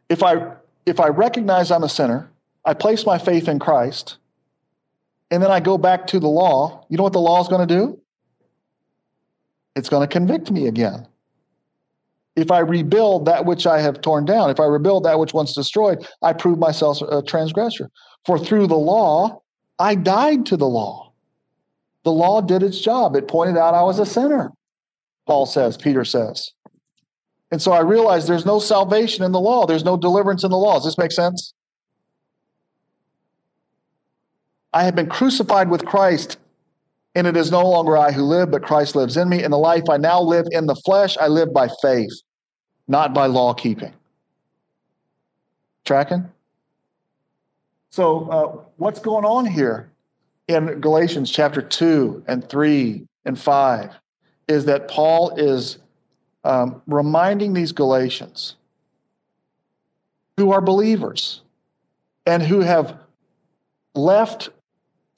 [0.09, 0.53] If I
[0.85, 2.31] if I recognize I'm a sinner,
[2.65, 4.19] I place my faith in Christ,
[5.31, 7.67] and then I go back to the law, you know what the law is going
[7.67, 8.01] to do?
[9.75, 11.07] It's going to convict me again.
[12.35, 15.55] If I rebuild that which I have torn down, if I rebuild that which once
[15.55, 17.91] destroyed, I prove myself a transgressor.
[18.25, 19.43] For through the law,
[19.79, 21.13] I died to the law.
[22.05, 23.17] The law did its job.
[23.17, 24.53] It pointed out I was a sinner,
[25.27, 26.51] Paul says, Peter says.
[27.51, 30.57] And so I realized there's no salvation in the law, there's no deliverance in the
[30.57, 30.75] law.
[30.75, 31.53] Does this make sense?
[34.73, 36.39] I have been crucified with Christ,
[37.15, 39.43] and it is no longer I who live, but Christ lives in me.
[39.43, 42.13] In the life I now live in the flesh, I live by faith,
[42.89, 43.93] not by law keeping.
[45.85, 46.29] Tracking?
[47.91, 49.91] So, uh, what's going on here
[50.49, 53.91] in Galatians chapter 2 and 3 and 5
[54.49, 55.79] is that Paul is
[56.45, 58.57] um, reminding these Galatians
[60.37, 61.43] who are believers
[62.27, 62.99] and who have
[63.95, 64.49] left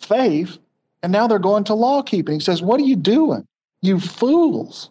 [0.01, 0.59] faith,
[1.05, 2.37] and now they're going to law keeping.
[2.37, 3.47] He says, What are you doing?
[3.83, 4.89] You fools.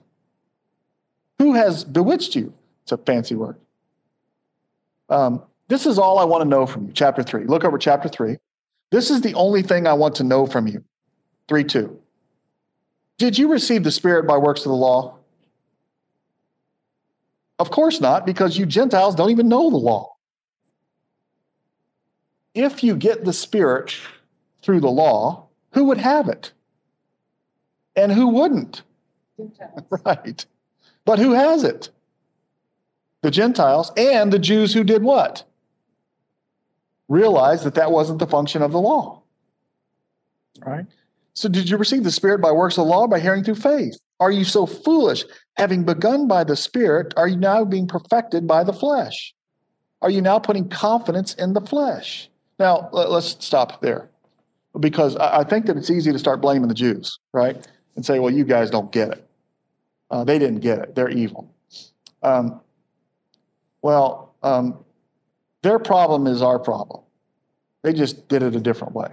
[1.40, 2.54] Who has bewitched you?
[2.84, 3.56] It's a fancy word.
[5.10, 6.92] Um, this is all I want to know from you.
[6.94, 7.46] Chapter 3.
[7.46, 8.38] Look over chapter 3.
[8.92, 10.84] This is the only thing I want to know from you.
[11.48, 12.00] 3 2.
[13.18, 15.18] Did you receive the Spirit by works of the law?
[17.58, 20.16] Of course not, because you Gentiles don't even know the law.
[22.54, 23.96] If you get the Spirit
[24.62, 26.52] through the law, who would have it?
[27.96, 28.84] And who wouldn't?
[30.06, 30.46] Right.
[31.06, 31.90] But who has it?
[33.22, 35.44] The Gentiles and the Jews who did what?
[37.10, 39.22] Realized that that wasn't the function of the law.
[40.66, 40.86] Right?
[41.34, 43.98] So, did you receive the Spirit by works of the law by hearing through faith?
[44.20, 45.26] Are you so foolish?
[45.58, 49.34] Having begun by the Spirit, are you now being perfected by the flesh?
[50.02, 52.30] Are you now putting confidence in the flesh?
[52.60, 54.10] Now, let's stop there
[54.80, 57.68] because I think that it's easy to start blaming the Jews, right?
[57.96, 59.28] And say, well, you guys don't get it.
[60.10, 60.96] Uh, they didn't get it.
[60.96, 61.54] They're evil.
[62.22, 62.62] Um,
[63.82, 64.84] well, um,
[65.62, 67.04] their problem is our problem.
[67.84, 69.10] They just did it a different way.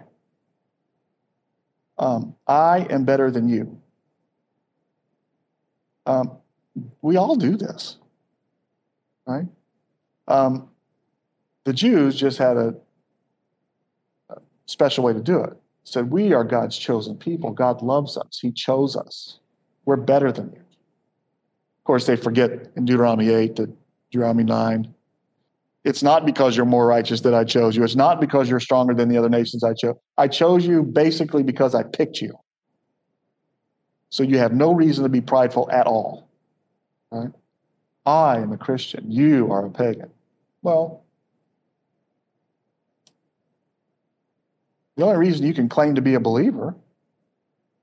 [1.99, 3.81] Um, I am better than you.
[6.07, 6.39] Um,
[7.03, 7.99] we all do this,
[9.27, 9.47] right?
[10.27, 10.71] Um,
[11.65, 12.75] the Jews just had a
[14.71, 15.55] special way to do it.
[15.85, 17.51] Said, We are God's chosen people.
[17.51, 18.39] God loves us.
[18.41, 19.41] He chose us.
[19.85, 20.59] We're better than you.
[20.59, 23.73] Of course, they forget in Deuteronomy 8 to
[24.11, 24.95] Deuteronomy 9.
[25.83, 27.83] It's not because you're more righteous that I chose you.
[27.83, 29.97] It's not because you're stronger than the other nations I chose.
[30.19, 32.39] I chose you basically because I picked you.
[34.11, 36.29] So you have no reason to be prideful at all.
[37.11, 37.31] Right?
[38.05, 39.11] I am a Christian.
[39.11, 40.11] You are a pagan.
[40.63, 41.05] Well,
[45.01, 46.75] The only reason you can claim to be a believer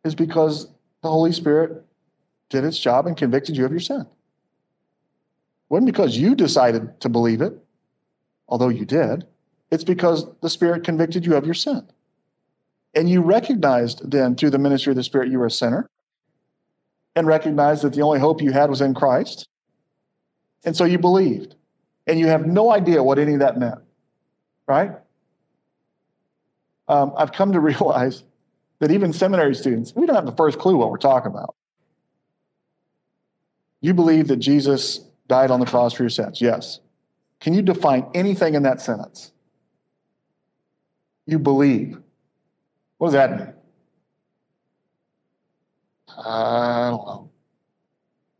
[0.03, 0.68] is because
[1.01, 1.84] the Holy Spirit
[2.51, 4.01] did its job and convicted you of your sin.
[4.01, 4.07] It
[5.68, 7.57] wasn't because you decided to believe it,
[8.47, 9.26] although you did.
[9.72, 11.88] It's because the Spirit convicted you of your sin.
[12.93, 15.89] And you recognized then through the ministry of the Spirit you were a sinner
[17.15, 19.47] and recognized that the only hope you had was in Christ.
[20.65, 21.55] And so you believed.
[22.05, 23.80] And you have no idea what any of that meant,
[24.68, 24.91] right?
[26.88, 28.23] Um, I've come to realize
[28.79, 31.55] that even seminary students, we don't have the first clue what we're talking about.
[33.81, 36.41] You believe that Jesus died on the cross for your sins?
[36.41, 36.79] Yes.
[37.39, 39.31] Can you define anything in that sentence?
[41.25, 41.99] You believe.
[42.97, 43.53] What does that mean?
[46.17, 47.29] I don't know.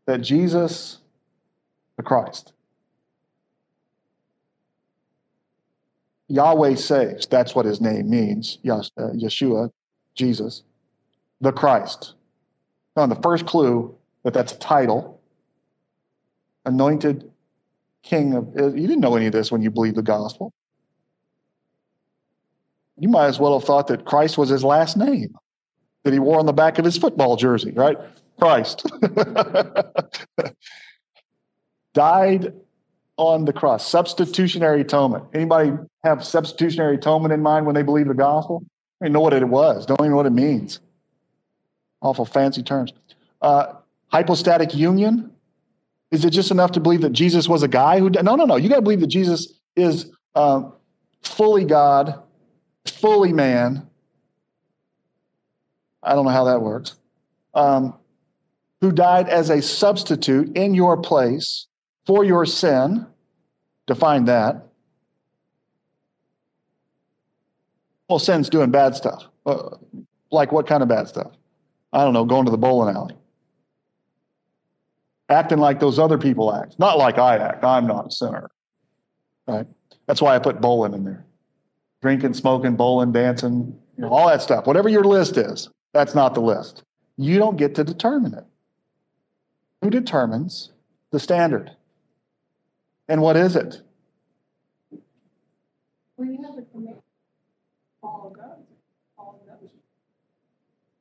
[0.06, 0.98] That Jesus,
[1.96, 2.52] the Christ,
[6.28, 7.26] Yahweh saves.
[7.26, 8.58] That's what his name means.
[8.66, 9.70] uh, Yeshua,
[10.14, 10.62] Jesus,
[11.40, 12.14] the Christ.
[12.96, 15.20] Now, the first clue that that's a title,
[16.64, 17.30] anointed
[18.02, 18.52] king of.
[18.56, 20.52] You didn't know any of this when you believed the gospel.
[22.98, 25.34] You might as well have thought that Christ was his last name
[26.04, 27.96] that he wore on the back of his football jersey, right?
[28.38, 28.86] Christ.
[31.94, 32.52] Died
[33.18, 33.86] on the cross.
[33.86, 35.24] Substitutionary atonement.
[35.34, 35.72] Anybody
[36.04, 38.64] have substitutionary atonement in mind when they believe the gospel?
[39.02, 39.84] Don't know what it was.
[39.84, 40.80] Don't even know what it means.
[42.00, 42.92] Awful fancy terms.
[43.42, 43.74] Uh,
[44.06, 45.30] hypostatic union.
[46.10, 48.08] Is it just enough to believe that Jesus was a guy who?
[48.08, 48.56] No, no, no.
[48.56, 50.62] You got to believe that Jesus is uh,
[51.22, 52.22] fully God,
[52.86, 53.86] fully man.
[56.02, 56.96] I don't know how that works.
[57.52, 57.94] Um,
[58.80, 61.66] who died as a substitute in your place
[62.08, 63.06] for your sin.
[63.86, 64.66] Define that.
[68.08, 69.26] Well, sin's doing bad stuff.
[69.44, 69.76] Uh,
[70.30, 71.32] like what kind of bad stuff?
[71.92, 73.14] I don't know, going to the bowling alley.
[75.28, 76.78] Acting like those other people act.
[76.78, 77.62] Not like I act.
[77.62, 78.50] I'm not a sinner.
[79.46, 79.66] Right?
[80.06, 81.26] That's why I put bowling in there.
[82.00, 84.66] Drinking, smoking, bowling, dancing, you know, all that stuff.
[84.66, 86.84] Whatever your list is, that's not the list.
[87.18, 88.44] You don't get to determine it.
[89.82, 90.70] Who determines
[91.10, 91.72] the standard?
[93.08, 93.80] And what is it?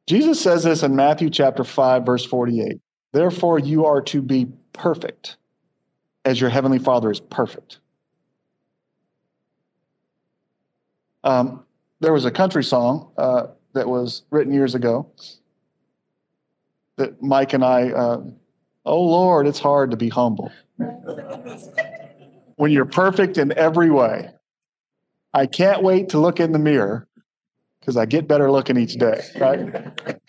[0.07, 2.79] Jesus says this in Matthew chapter 5, verse 48.
[3.11, 5.35] Therefore, you are to be perfect
[6.23, 7.79] as your heavenly Father is perfect.
[11.25, 11.65] Um,
[11.99, 15.11] there was a country song uh, that was written years ago
[16.95, 18.21] that Mike and I, uh,
[18.85, 20.51] oh Lord, it's hard to be humble
[22.57, 24.29] when you're perfect in every way.
[25.33, 27.07] I can't wait to look in the mirror
[27.79, 30.19] because I get better looking each day, right?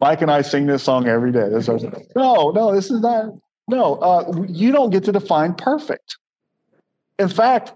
[0.00, 1.48] Mike and I sing this song every day.
[1.48, 1.84] This is,
[2.14, 3.34] no, no, this is not.
[3.66, 6.16] No, uh, you don't get to define perfect.
[7.18, 7.72] In fact,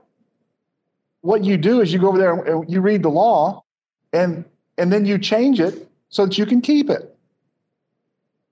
[1.20, 3.64] what you do is you go over there and you read the law,
[4.12, 4.44] and
[4.78, 7.14] and then you change it so that you can keep it,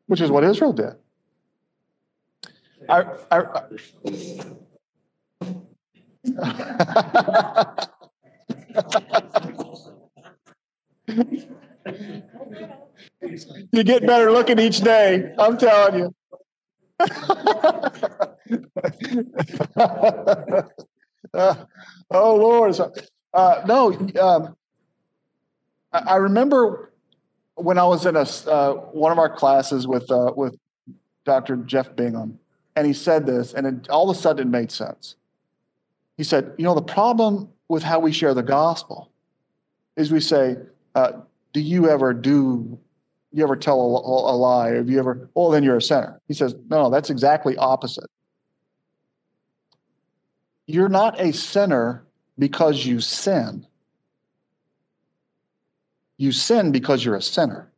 [0.06, 0.94] which is what Israel did.
[2.88, 3.42] I, I,
[6.24, 6.34] you
[13.84, 15.34] get better looking each day.
[15.38, 16.14] I'm telling you.
[19.78, 20.62] uh,
[22.10, 22.76] oh Lord!
[23.32, 24.56] Uh, no, um,
[25.92, 26.92] I, I, remember
[27.54, 30.58] when I was in a uh, one of our classes with uh, with
[31.24, 31.56] Dr.
[31.56, 32.38] Jeff Bingham,
[32.76, 35.16] and he said this, and it, all of a sudden it made sense.
[36.20, 39.10] He said, You know, the problem with how we share the gospel
[39.96, 40.56] is we say,
[40.94, 41.12] uh,
[41.54, 42.78] Do you ever do,
[43.32, 44.72] you ever tell a, a lie?
[44.72, 46.20] Have you ever, well, then you're a sinner.
[46.28, 48.04] He says, No, that's exactly opposite.
[50.66, 52.04] You're not a sinner
[52.38, 53.66] because you sin.
[56.18, 57.72] You sin because you're a sinner.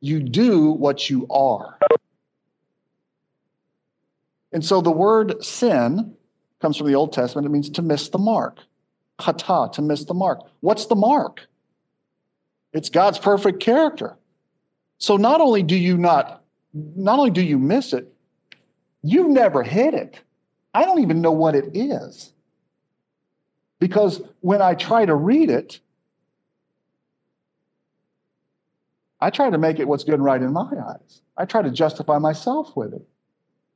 [0.00, 1.78] You do what you are.
[4.52, 6.16] And so the word sin
[6.60, 7.46] comes from the Old Testament.
[7.46, 8.58] It means to miss the mark.
[9.18, 10.40] Kata, to miss the mark.
[10.60, 11.46] What's the mark?
[12.72, 14.16] It's God's perfect character.
[14.98, 16.42] So not only do you not,
[16.74, 18.12] not only do you miss it,
[19.02, 20.20] you never hit it.
[20.74, 22.32] I don't even know what it is.
[23.80, 25.80] Because when I try to read it,
[29.20, 31.22] I try to make it what's good and right in my eyes.
[31.36, 33.02] I try to justify myself with it.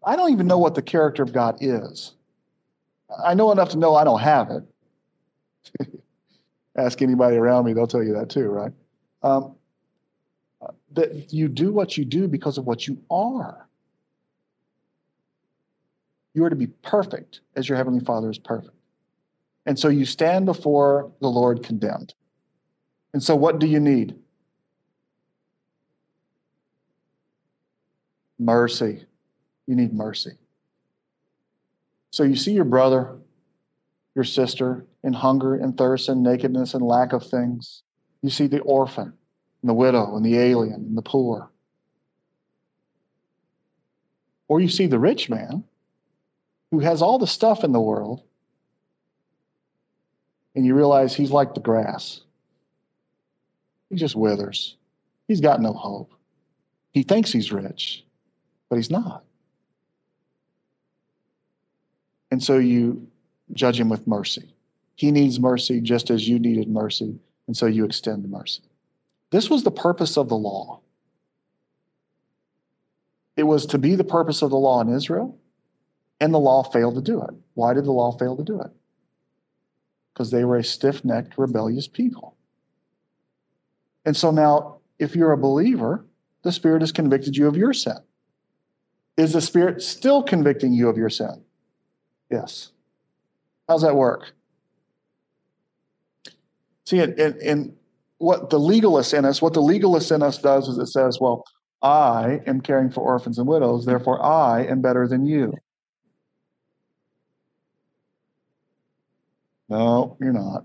[0.05, 2.13] I don't even know what the character of God is.
[3.25, 5.89] I know enough to know I don't have it.
[6.77, 8.73] Ask anybody around me, they'll tell you that too, right?
[9.23, 9.57] Um,
[10.93, 13.69] that you do what you do because of what you are.
[16.35, 18.75] You are to be perfect as your Heavenly Father is perfect.
[19.67, 22.15] And so you stand before the Lord condemned.
[23.13, 24.17] And so, what do you need?
[28.39, 29.05] Mercy.
[29.67, 30.33] You need mercy.
[32.13, 33.17] So you see your brother,
[34.15, 37.83] your sister in hunger and thirst and nakedness and lack of things.
[38.21, 39.15] You see the orphan
[39.63, 41.51] and the widow and the alien and the poor.
[44.47, 45.65] Or you see the rich man
[46.71, 48.23] who has all the stuff in the world
[50.55, 52.21] and you realize he's like the grass.
[53.89, 54.77] He just withers.
[55.29, 56.13] He's got no hope.
[56.93, 58.05] He thinks he's rich,
[58.69, 59.25] but he's not.
[62.33, 63.07] And so you
[63.53, 64.55] judge him with mercy.
[64.95, 68.63] He needs mercy just as you needed mercy, and so you extend the mercy.
[69.29, 70.81] This was the purpose of the law.
[73.37, 75.39] It was to be the purpose of the law in Israel,
[76.21, 77.35] and the law failed to do it.
[77.53, 78.71] Why did the law fail to do it?
[80.15, 82.35] Because they were a stiff necked, rebellious people.
[84.07, 86.07] And so now, if you're a believer,
[86.45, 87.99] the Spirit has convicted you of your sin.
[89.19, 91.45] Is the Spirit still convicting you of your sin?
[92.33, 92.73] Yes.
[93.69, 94.33] How's that work?
[96.87, 97.77] See, and, in, in
[98.19, 101.45] what the legalist in us, what the legalist in us does is it says, well,
[101.83, 105.53] I am caring for orphans and widows, therefore I am better than you.
[109.69, 110.65] No, you're not.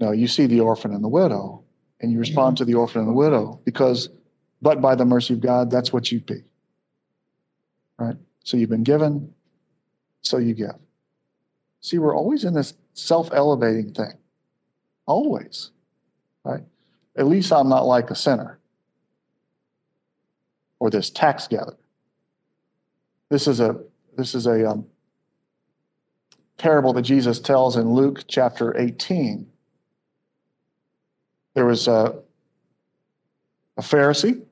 [0.00, 1.64] No, you see the orphan and the widow,
[2.00, 2.64] and you respond mm-hmm.
[2.64, 4.08] to the orphan and the widow because,
[4.60, 6.42] but by the mercy of God, that's what you'd be.
[7.98, 8.16] Right?
[8.44, 9.34] So you've been given,
[10.20, 10.76] so you give.
[11.80, 14.12] See, we're always in this self elevating thing.
[15.06, 15.70] Always.
[16.44, 16.62] Right?
[17.16, 18.58] At least I'm not like a sinner
[20.78, 21.78] or this tax gatherer.
[23.30, 23.80] This is a
[24.16, 24.86] this is a um,
[26.58, 29.46] parable that Jesus tells in Luke chapter 18.
[31.54, 32.16] There was a,
[33.76, 34.42] a Pharisee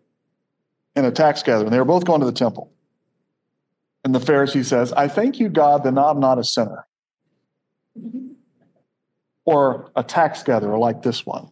[0.97, 2.73] and a tax gatherer, and they were both going to the temple.
[4.05, 6.87] And the Pharisee says, I thank you, God, that I'm not a sinner.
[9.45, 11.51] Or a tax gatherer like this one.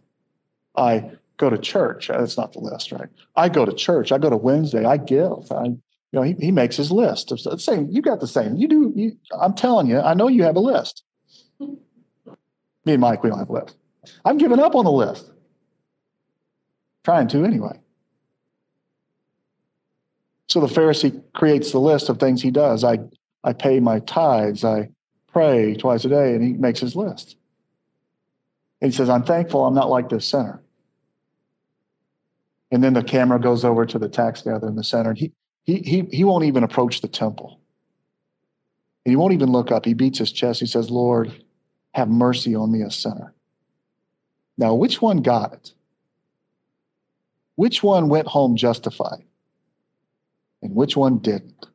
[0.76, 2.09] I go to church.
[2.09, 3.09] That's not the list, right?
[3.36, 4.12] I go to church.
[4.12, 4.84] I go to Wednesday.
[4.84, 5.51] I give.
[5.51, 5.80] I, you
[6.12, 7.32] know, he, he makes his list.
[7.32, 8.57] Of, same, you got the same.
[8.57, 8.92] You do.
[8.94, 11.05] You, I'm telling you, I know you have a list.
[11.59, 13.76] Me and Mike, we don't have a list.
[14.24, 15.30] I'm giving up on the list.
[17.05, 17.78] Trying to anyway.
[20.51, 22.82] So the Pharisee creates the list of things he does.
[22.82, 22.98] I,
[23.44, 24.64] I pay my tithes.
[24.64, 24.90] I
[25.32, 27.36] pray twice a day, and he makes his list.
[28.80, 30.61] And he says, I'm thankful I'm not like this sinner.
[32.72, 35.32] And then the camera goes over to the tax gatherer in the center, and he,
[35.62, 37.61] he, he, he won't even approach the temple.
[39.05, 39.84] And he won't even look up.
[39.84, 40.59] He beats his chest.
[40.59, 41.32] He says, Lord,
[41.94, 43.34] have mercy on me, a sinner.
[44.59, 45.74] Now, which one got it?
[47.55, 49.22] Which one went home justified?
[50.62, 51.66] And which one didn't?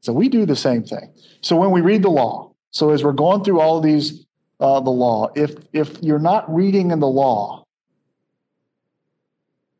[0.00, 1.12] So we do the same thing.
[1.40, 4.24] So when we read the law, so as we're going through all these
[4.60, 7.64] uh, the law, if if you're not reading in the law,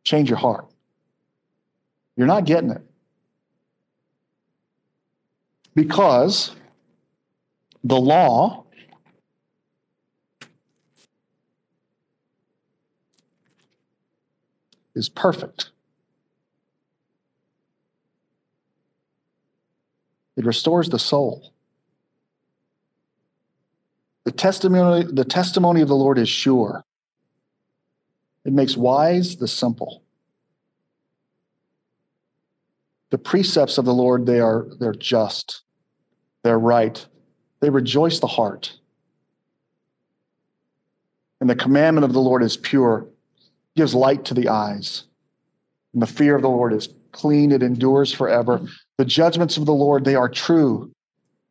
[0.04, 0.66] change your heart.
[2.16, 2.82] You're not getting it
[5.74, 6.56] because
[7.84, 8.64] the law
[14.94, 15.70] is perfect.
[20.38, 21.52] It restores the soul.
[24.22, 26.84] The testimony, the testimony of the Lord is sure.
[28.44, 30.04] It makes wise the simple.
[33.10, 35.62] The precepts of the Lord, they are they're just.
[36.44, 37.04] They're right.
[37.58, 38.78] They rejoice the heart.
[41.40, 43.08] And the commandment of the Lord is pure,
[43.74, 45.02] gives light to the eyes.
[45.92, 48.60] And the fear of the Lord is clean, it endures forever.
[48.98, 50.90] The judgments of the Lord, they are true,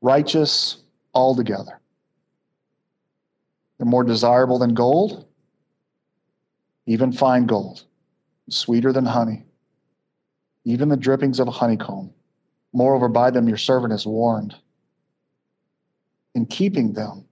[0.02, 0.84] righteous
[1.14, 1.80] altogether.
[3.78, 5.26] They're more desirable than gold,
[6.86, 7.86] even fine gold,
[8.50, 9.46] sweeter than honey,
[10.66, 12.14] even the drippings of a honeycomb.
[12.74, 14.54] Moreover, by them your servant is warned.
[16.36, 17.26] In keeping them,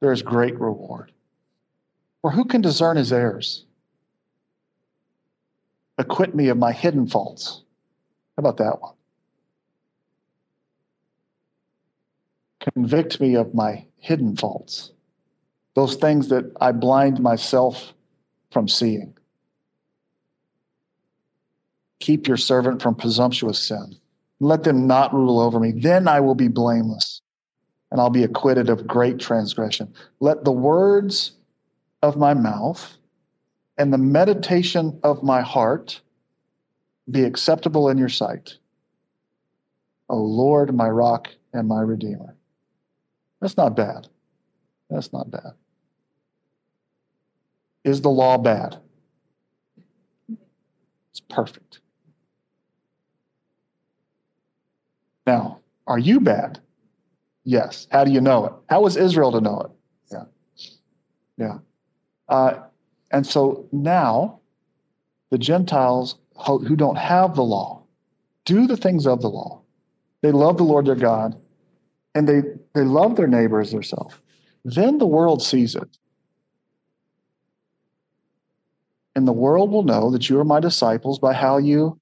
[0.00, 1.12] there is great reward.
[2.22, 3.66] For who can discern his errors?
[5.98, 7.62] Acquit me of my hidden faults.
[8.36, 8.94] How about that one?
[12.62, 14.92] Convict me of my hidden faults,
[15.74, 17.92] those things that I blind myself
[18.52, 19.16] from seeing.
[21.98, 23.96] Keep your servant from presumptuous sin.
[24.38, 25.72] Let them not rule over me.
[25.72, 27.20] Then I will be blameless
[27.90, 29.92] and I'll be acquitted of great transgression.
[30.20, 31.32] Let the words
[32.02, 32.96] of my mouth
[33.76, 36.00] and the meditation of my heart
[37.10, 38.56] be acceptable in your sight.
[40.08, 42.36] O Lord, my rock and my redeemer.
[43.42, 44.08] That's not bad.
[44.88, 45.52] That's not bad.
[47.84, 48.78] Is the law bad?
[51.10, 51.80] It's perfect.
[55.26, 56.60] Now, are you bad?
[57.44, 57.88] Yes.
[57.90, 58.52] How do you know it?
[58.70, 59.70] How was Israel to know it?
[60.12, 60.24] Yeah.
[61.36, 61.58] Yeah.
[62.28, 62.62] Uh,
[63.10, 64.40] and so now
[65.30, 66.16] the Gentiles
[66.46, 67.82] who don't have the law
[68.44, 69.62] do the things of the law.
[70.22, 71.36] they love the Lord their God,
[72.14, 72.42] and they,
[72.74, 74.14] they love their neighbor as themselves,
[74.64, 75.98] then the world sees it.
[79.14, 82.00] And the world will know that you are my disciples by how you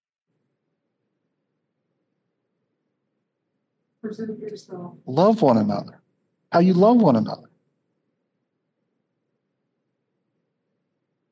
[4.03, 4.95] yourself.
[5.07, 6.01] love one another,
[6.53, 7.51] how you love one another.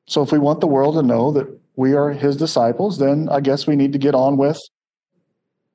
[0.07, 3.39] So if we want the world to know that we are his disciples, then I
[3.39, 4.59] guess we need to get on with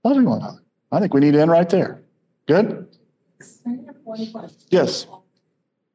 [0.02, 0.62] loving one another.
[0.92, 2.02] I think we need to end right there.
[2.46, 2.86] Good?
[4.04, 4.58] One question.
[4.70, 5.06] Yes.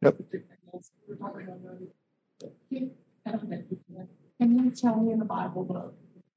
[0.01, 0.17] Yep.
[4.39, 5.91] Can you tell me in the Bible the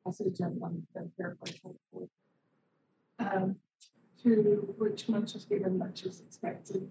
[0.05, 1.61] passage of one the paraphrase?
[3.19, 3.57] Um,
[4.23, 6.89] to which much is given, much is expected.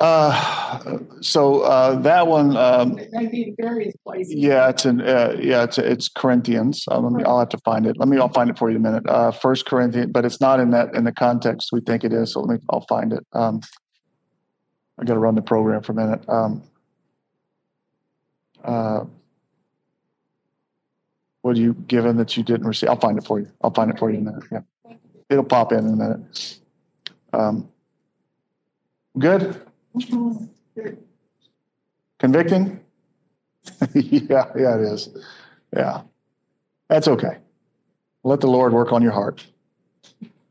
[0.00, 4.34] Uh, so uh, that one, um, It be in various places.
[4.34, 6.86] yeah, it's in, uh, yeah, it's it's Corinthians.
[6.90, 7.98] Uh, let me, I'll have to find it.
[7.98, 9.06] Let me, I'll find it for you in a minute.
[9.06, 12.32] Uh, First Corinthians, but it's not in that in the context we think it is.
[12.32, 13.26] So let me, I'll find it.
[13.34, 13.60] Um,
[14.98, 16.26] I got to run the program for a minute.
[16.28, 16.62] Um,
[18.64, 19.04] uh,
[21.42, 22.88] what are you given that you didn't receive?
[22.88, 23.50] I'll find it for you.
[23.62, 24.44] I'll find it for you in a minute.
[24.50, 24.94] Yeah,
[25.28, 26.58] it'll pop in in a minute.
[27.34, 27.68] Um,
[29.18, 29.60] good.
[32.18, 32.80] Convicting?
[33.94, 35.08] yeah, yeah, it is.
[35.74, 36.02] Yeah.
[36.88, 37.38] That's okay.
[38.24, 39.46] Let the Lord work on your heart.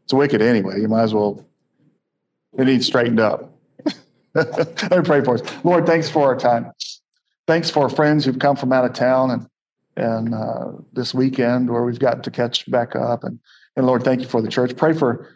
[0.03, 0.81] It's wicked anyway.
[0.81, 1.45] You might as well,
[2.57, 3.53] it needs straightened up.
[4.33, 5.41] Let me pray for us.
[5.63, 6.71] Lord, thanks for our time.
[7.47, 9.49] Thanks for our friends who've come from out of town and
[9.99, 13.23] and uh, this weekend where we've got to catch back up.
[13.23, 13.39] And,
[13.75, 14.75] and Lord, thank you for the church.
[14.77, 15.27] Pray for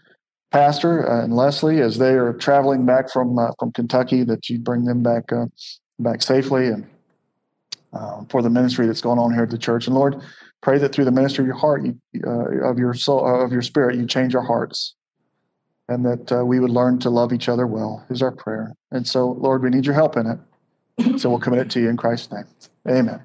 [0.54, 4.60] Pastor uh, and Leslie as they are traveling back from uh, from Kentucky, that you
[4.60, 5.48] bring them back uh,
[5.98, 6.86] back safely, and
[7.92, 9.88] uh, for the ministry that's going on here at the church.
[9.88, 10.22] And Lord,
[10.62, 12.00] pray that through the ministry of your heart, you,
[12.64, 14.94] of your soul, of your spirit, you change our hearts,
[15.90, 18.06] and that uh, we would learn to love each other well.
[18.12, 18.76] Is our prayer.
[18.92, 21.20] And so, Lord, we need your help in it.
[21.20, 22.46] So we'll commit it to you in Christ's name.
[22.88, 23.24] Amen.